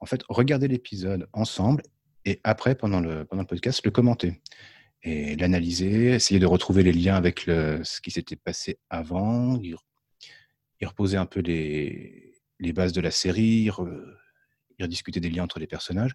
[0.00, 1.82] en fait, regardaient l'épisode ensemble
[2.26, 4.38] et après, pendant le, pendant le podcast, le commentaient
[5.02, 9.74] et l'analyser, essayer de retrouver les liens avec ce qui s'était passé avant, y,
[10.82, 13.70] y reposer un peu les, les bases de la série,
[14.82, 16.14] rediscuter des liens entre les personnages,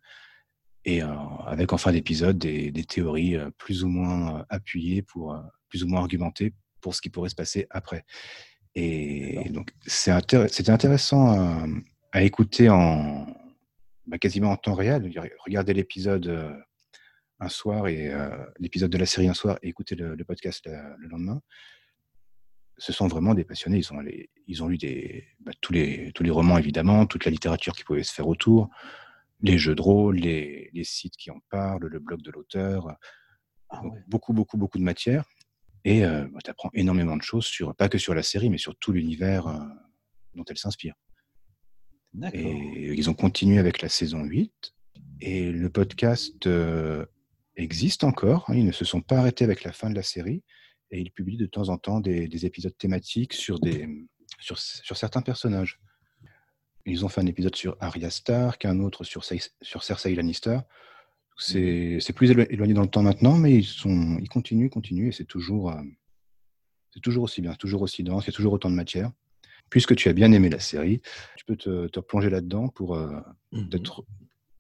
[0.85, 1.07] et euh,
[1.45, 5.37] avec en fin d'épisode des, des théories euh, plus ou moins euh, appuyées, pour,
[5.69, 8.05] plus ou moins argumentées pour ce qui pourrait se passer après.
[8.75, 11.65] Et donc, intér- c'était intéressant à,
[12.11, 13.25] à écouter en
[14.07, 15.11] bah, quasiment en temps réel.
[15.45, 16.55] Regarder l'épisode
[17.39, 20.67] un soir et euh, l'épisode de la série un soir et écouter le, le podcast
[20.67, 21.41] le lendemain.
[22.79, 23.77] Ce sont vraiment des passionnés.
[23.77, 27.25] Ils ont, les- ils ont lu des, bah, tous, les, tous les romans, évidemment, toute
[27.25, 28.69] la littérature qui pouvait se faire autour,
[29.41, 32.87] les jeux de rôle, les, les sites qui en parlent, le blog de l'auteur.
[33.83, 35.23] Donc, Beaucoup, beaucoup, beaucoup de matière.
[35.85, 36.01] Et
[36.43, 39.47] tu apprends énormément de choses, sur, pas que sur la série, mais sur tout l'univers
[39.47, 39.59] euh,
[40.35, 40.93] dont elle s'inspire.
[42.33, 44.73] Et ils ont continué avec la saison 8.
[45.21, 47.05] Et le podcast euh,
[47.55, 48.45] existe encore.
[48.49, 50.43] hein, ils ne se sont pas arrêtés avec la fin de la série.
[50.91, 53.87] Et ils publient de temps en temps des, des épisodes thématiques sur, des,
[54.39, 55.79] sur, sur certains personnages.
[56.85, 60.59] Ils ont fait un épisode sur Arya Stark, un autre sur, Cersei- sur Cersei Lannister.
[61.37, 65.07] C'est c'est plus élo- éloigné dans le temps maintenant, mais ils, sont, ils continuent, continuent,
[65.09, 65.81] et c'est toujours, euh,
[66.93, 69.11] c'est toujours aussi bien, toujours aussi dense, il y a toujours autant de matière.
[69.69, 71.01] Puisque tu as bien aimé la série,
[71.37, 73.21] tu peux te, te replonger là-dedans pour euh,
[73.69, 74.03] peut-être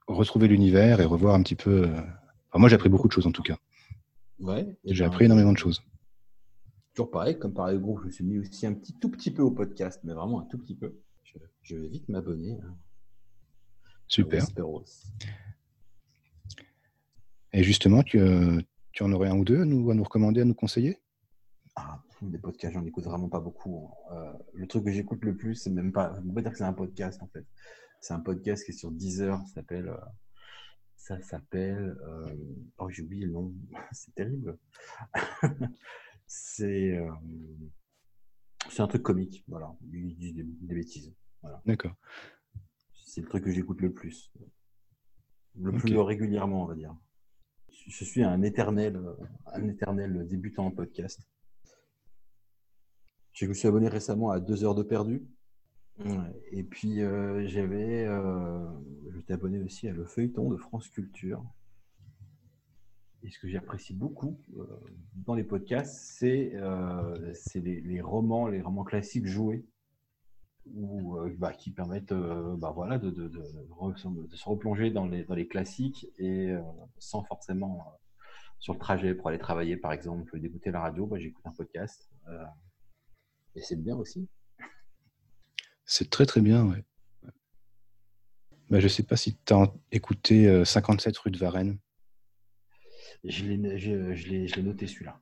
[0.07, 1.87] retrouver l'univers et revoir un petit peu.
[1.87, 1.95] euh,
[2.49, 3.57] enfin, moi, j'ai appris beaucoup de choses en tout cas.
[4.37, 4.65] Ouais.
[4.85, 5.81] J'ai ben, appris énormément de choses.
[6.99, 9.31] Toujours pareil, comme par le groupe, je me suis mis aussi un petit tout petit
[9.31, 10.99] peu au podcast, mais vraiment un tout petit peu.
[11.23, 12.59] Je, je vais vite m'abonner.
[12.61, 12.75] hein.
[14.09, 14.45] Super.
[17.53, 18.59] Et justement, tu, euh,
[18.91, 20.99] tu en aurais un ou deux à nous, à nous recommander, à nous conseiller?
[21.77, 23.87] Ah, des podcasts, j'en écoute vraiment pas beaucoup.
[24.11, 24.15] hein.
[24.17, 26.19] Euh, le truc que j'écoute le plus, c'est même pas.
[26.27, 27.45] On peut dire que c'est un podcast en fait.
[28.01, 29.39] C'est un podcast qui est sur Deezer.
[29.47, 29.87] Ça s'appelle.
[29.87, 29.97] euh,
[30.97, 31.97] ça s'appelle.
[32.77, 33.53] Oh, j'ai oublié le nom.
[33.93, 34.57] c'est terrible.
[36.29, 36.95] c'est.
[36.97, 37.11] euh,
[38.69, 39.43] C'est un truc comique.
[39.47, 39.75] Voilà.
[39.91, 41.13] Ils disent des, des bêtises.
[41.41, 41.61] Voilà.
[41.65, 41.95] D'accord.
[43.05, 44.31] C'est le truc que j'écoute le plus.
[45.55, 46.95] Le plus régulièrement, on va dire.
[47.87, 49.01] Je suis un éternel,
[49.47, 51.19] un éternel débutant en podcast.
[53.33, 55.25] Je me suis abonné récemment à deux heures de perdu.
[55.99, 56.43] Ouais.
[56.51, 58.65] Et puis euh, j'avais, euh,
[59.13, 61.43] j'étais abonné aussi à le feuilleton de France Culture.
[63.23, 64.65] Et ce que j'apprécie beaucoup euh,
[65.13, 69.65] dans les podcasts, c'est euh, les, romans, les romans classiques joués,
[70.73, 73.29] ou euh, bah, qui permettent, bah, voilà, de,
[73.91, 76.53] se replonger dans les, dans les classiques et
[76.97, 77.93] sans forcément
[78.59, 82.09] sur le trajet pour aller travailler, par exemple, d'écouter la radio, bah, j'écoute un podcast.
[83.55, 84.29] et c'est bien aussi.
[85.85, 86.71] C'est très très bien.
[88.69, 91.79] Bah, je sais pas si tu as écouté euh, 57 rue de Varennes.
[93.23, 95.19] Je l'ai je, je l'ai- je l'ai noté celui-là.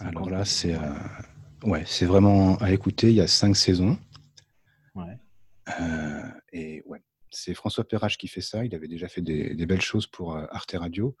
[0.00, 0.92] Alors là, c'est euh,
[1.62, 3.08] ouais, c'est vraiment à écouter.
[3.08, 3.98] Il y a cinq saisons.
[4.94, 5.18] Ouais.
[5.80, 6.22] Euh,
[6.52, 8.64] et ouais, c'est François Perrache qui fait ça.
[8.64, 11.16] Il avait déjà fait des, des belles choses pour euh, Arte Radio.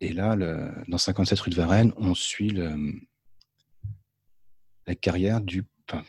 [0.00, 2.92] Et là, le- dans 57 rue de Varennes, on suit le-
[4.86, 5.64] la carrière du.
[5.88, 6.02] enfin,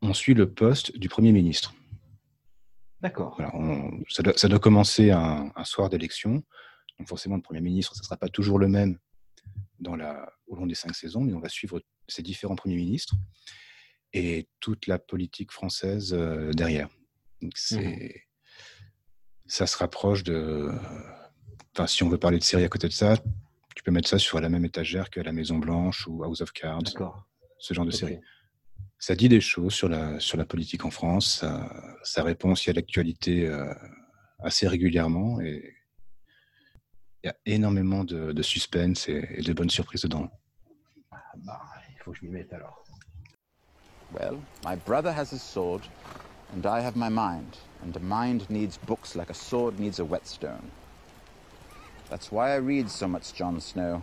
[0.00, 1.74] on suit le poste du Premier ministre.
[3.04, 3.34] D'accord.
[3.36, 3.52] Voilà,
[4.08, 6.42] ça, doit, ça doit commencer un, un soir d'élection.
[6.98, 8.98] Donc forcément, le Premier ministre, ça ne sera pas toujours le même
[9.78, 13.14] dans la, au long des cinq saisons, mais on va suivre ces différents premiers ministres
[14.14, 16.88] et toute la politique française euh, derrière.
[17.42, 18.22] Donc c'est,
[19.44, 20.70] ça se rapproche de.
[21.76, 23.18] Enfin, si on veut parler de série à côté de ça,
[23.76, 26.52] tu peux mettre ça sur la même étagère que La Maison Blanche ou House of
[26.52, 26.94] Cards,
[27.58, 28.18] ce genre de série.
[28.98, 31.68] Ça dit des choses sur la, sur la politique en France, ça,
[32.02, 33.72] ça répond aussi à l'actualité euh,
[34.38, 35.74] assez régulièrement et
[37.22, 40.30] il y a énormément de, de suspense et, et de bonnes surprises dedans.
[41.10, 41.60] Ah, bah,
[41.90, 42.84] il faut que je m'y mette alors.
[44.12, 45.82] Well, my brother has his sword,
[46.54, 50.04] and I have my mind, and a mind needs books like a sword needs a
[50.04, 50.70] whetstone.
[52.10, 54.02] That's why I read so much Jon Snow.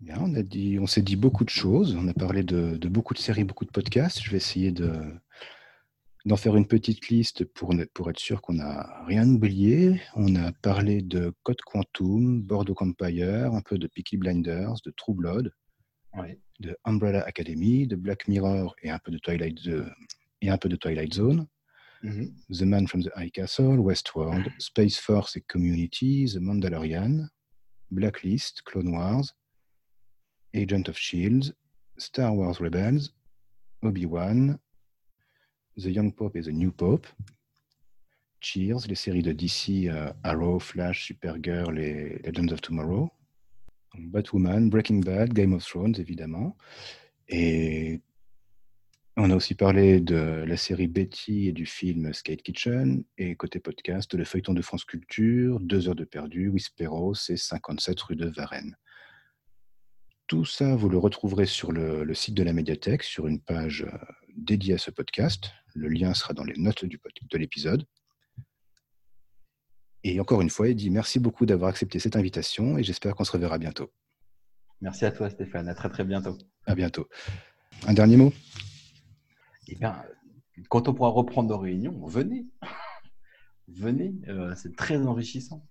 [0.00, 1.96] Bien, on a dit, on s'est dit beaucoup de choses.
[1.96, 4.22] On a parlé de, de beaucoup de séries, beaucoup de podcasts.
[4.22, 5.00] Je vais essayer de
[6.26, 7.72] d'en faire une petite liste pour,
[8.10, 10.00] être sûr qu'on n'a rien oublié.
[10.16, 15.14] On a parlé de Code Quantum, Bordeaux Empire, un peu de Peaky Blinders, de True
[15.14, 15.52] Blood,
[16.16, 16.40] Ouais.
[16.58, 19.86] de Umbrella Academy, de Black Mirror et un peu de Twilight, de-
[20.42, 21.46] et un peu de Twilight Zone.
[22.02, 22.34] Mhm.
[22.52, 27.28] The Man from the High Castle, Westworld, Space Force et Community, The Mandalorian,
[27.92, 29.32] Blacklist, Clone Wars,
[30.56, 31.54] Agent of Shield,
[31.98, 33.10] Star Wars Rebels,
[33.82, 34.58] Obi-Wan,
[35.76, 37.06] The Young Pope et The New Pope,
[38.40, 43.10] Cheers, les séries de DC, euh, Arrow, Flash, Supergirl et Legends of Tomorrow,
[43.98, 46.56] Batwoman, Breaking Bad, Game of Thrones évidemment,
[47.28, 48.00] et
[49.18, 53.60] on a aussi parlé de la série Betty et du film Skate Kitchen, et côté
[53.60, 58.28] podcast, le feuilleton de France Culture, 2 heures de perdu, Whisperos et 57 rue de
[58.28, 58.76] Varennes.
[60.26, 63.82] Tout ça, vous le retrouverez sur le, le site de la médiathèque, sur une page
[63.82, 63.96] euh,
[64.36, 65.50] dédiée à ce podcast.
[65.74, 66.98] Le lien sera dans les notes du
[67.30, 67.84] de l'épisode.
[70.02, 73.32] Et encore une fois, Eddie, merci beaucoup d'avoir accepté cette invitation et j'espère qu'on se
[73.32, 73.92] reverra bientôt.
[74.80, 75.68] Merci à toi, Stéphane.
[75.68, 76.36] À très très bientôt.
[76.66, 77.08] À bientôt.
[77.86, 78.32] Un dernier mot?
[79.68, 80.02] Eh bien,
[80.68, 82.46] quand on pourra reprendre nos réunions, venez.
[83.68, 84.14] venez.
[84.28, 85.64] euh, c'est très enrichissant.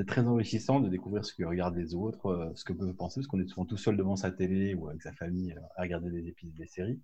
[0.00, 3.20] C'est très enrichissant de découvrir ce que regardent les autres, euh, ce que peuvent penser,
[3.20, 5.82] parce qu'on est souvent tout seul devant sa télé ou avec sa famille euh, à
[5.82, 6.98] regarder des épisodes des séries,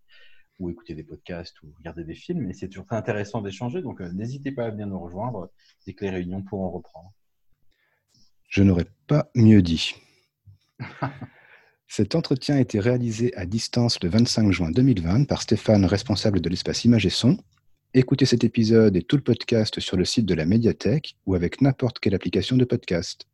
[0.58, 2.46] ou écouter des podcasts, ou regarder des films.
[2.46, 3.82] Mais c'est toujours très intéressant d'échanger.
[3.82, 5.50] Donc, euh, n'hésitez pas à venir nous rejoindre
[5.86, 7.12] dès que les réunions pourront reprendre.
[8.48, 9.92] Je n'aurais pas mieux dit.
[11.86, 16.48] Cet entretien a été réalisé à distance le 25 juin 2020 par Stéphane, responsable de
[16.48, 17.36] l'espace Images et Son.
[17.98, 21.62] Écoutez cet épisode et tout le podcast sur le site de la médiathèque ou avec
[21.62, 23.26] n'importe quelle application de podcast.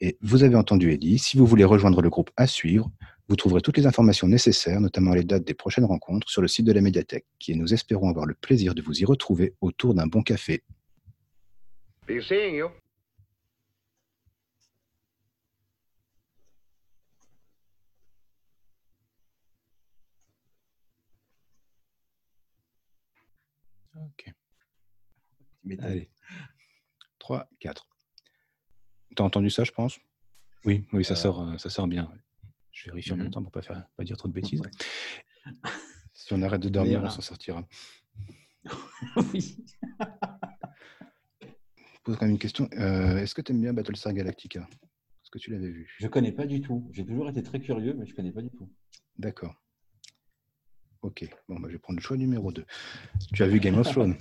[0.00, 2.88] Et vous avez entendu Eddie, si vous voulez rejoindre le groupe à suivre,
[3.28, 6.66] vous trouverez toutes les informations nécessaires, notamment les dates des prochaines rencontres, sur le site
[6.66, 10.06] de la médiathèque, qui nous espérons avoir le plaisir de vous y retrouver autour d'un
[10.06, 10.62] bon café.
[23.96, 24.32] Ok.
[25.80, 26.10] Allez.
[27.18, 27.86] 3, 4.
[29.16, 29.98] T'as entendu ça, je pense?
[30.64, 31.16] Oui, oui, ça, Euh.
[31.16, 32.12] sort, euh, ça sort bien.
[32.72, 33.32] Je vérifie en même Mhm.
[33.32, 34.60] temps pour pas, faire, pas dire trop de bêtises.
[34.60, 34.70] Ouais.
[36.12, 37.66] Si on arrête de dormir, on s'en sortira.
[39.32, 39.64] oui.
[41.40, 42.68] Je pose quand même une question.
[42.74, 44.68] Euh, Est-ce que tu aimes bien Battlestar Galactica?
[44.70, 45.94] Est-ce que tu l'avais vu?
[45.98, 46.88] Je connais pas du tout.
[46.92, 48.70] J'ai toujours été très curieux, mais je connais pas du tout.
[49.16, 49.62] D'accord.
[51.02, 52.64] Ok, bon, bah, je vais prendre le choix numéro 2.
[53.32, 54.16] Tu as vu Game of Thrones?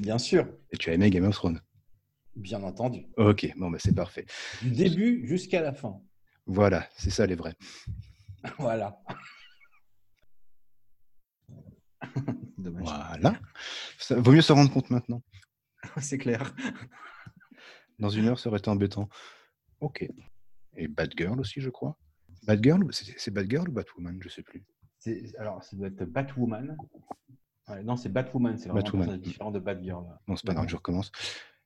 [0.00, 1.60] Bien sûr, Et tu as aimé Game of Thrones?
[2.36, 3.06] Bien entendu.
[3.16, 4.26] Ok, bon, bah, c'est parfait.
[4.62, 6.00] Du début jusqu'à la fin.
[6.46, 7.54] Voilà, c'est ça les vrais.
[8.58, 8.96] Voilà.
[12.58, 12.84] Dommage.
[12.84, 13.40] Voilà.
[13.98, 15.22] Ça, vaut mieux se rendre compte maintenant.
[16.00, 16.54] C'est clair.
[17.98, 19.08] Dans une heure, ça aurait été embêtant.
[19.80, 20.06] Ok.
[20.76, 21.98] Et Batgirl aussi, je crois.
[22.44, 24.16] Batgirl, c'est Batgirl ou Batwoman?
[24.22, 24.64] Je sais plus.
[25.38, 26.76] Alors, ça doit être Batwoman.
[27.68, 28.56] Ouais, non, c'est Batwoman.
[28.56, 29.20] C'est vraiment Batwoman.
[29.20, 30.04] différent de Batgirl.
[30.26, 31.12] Non, c'est pas grave, je recommence.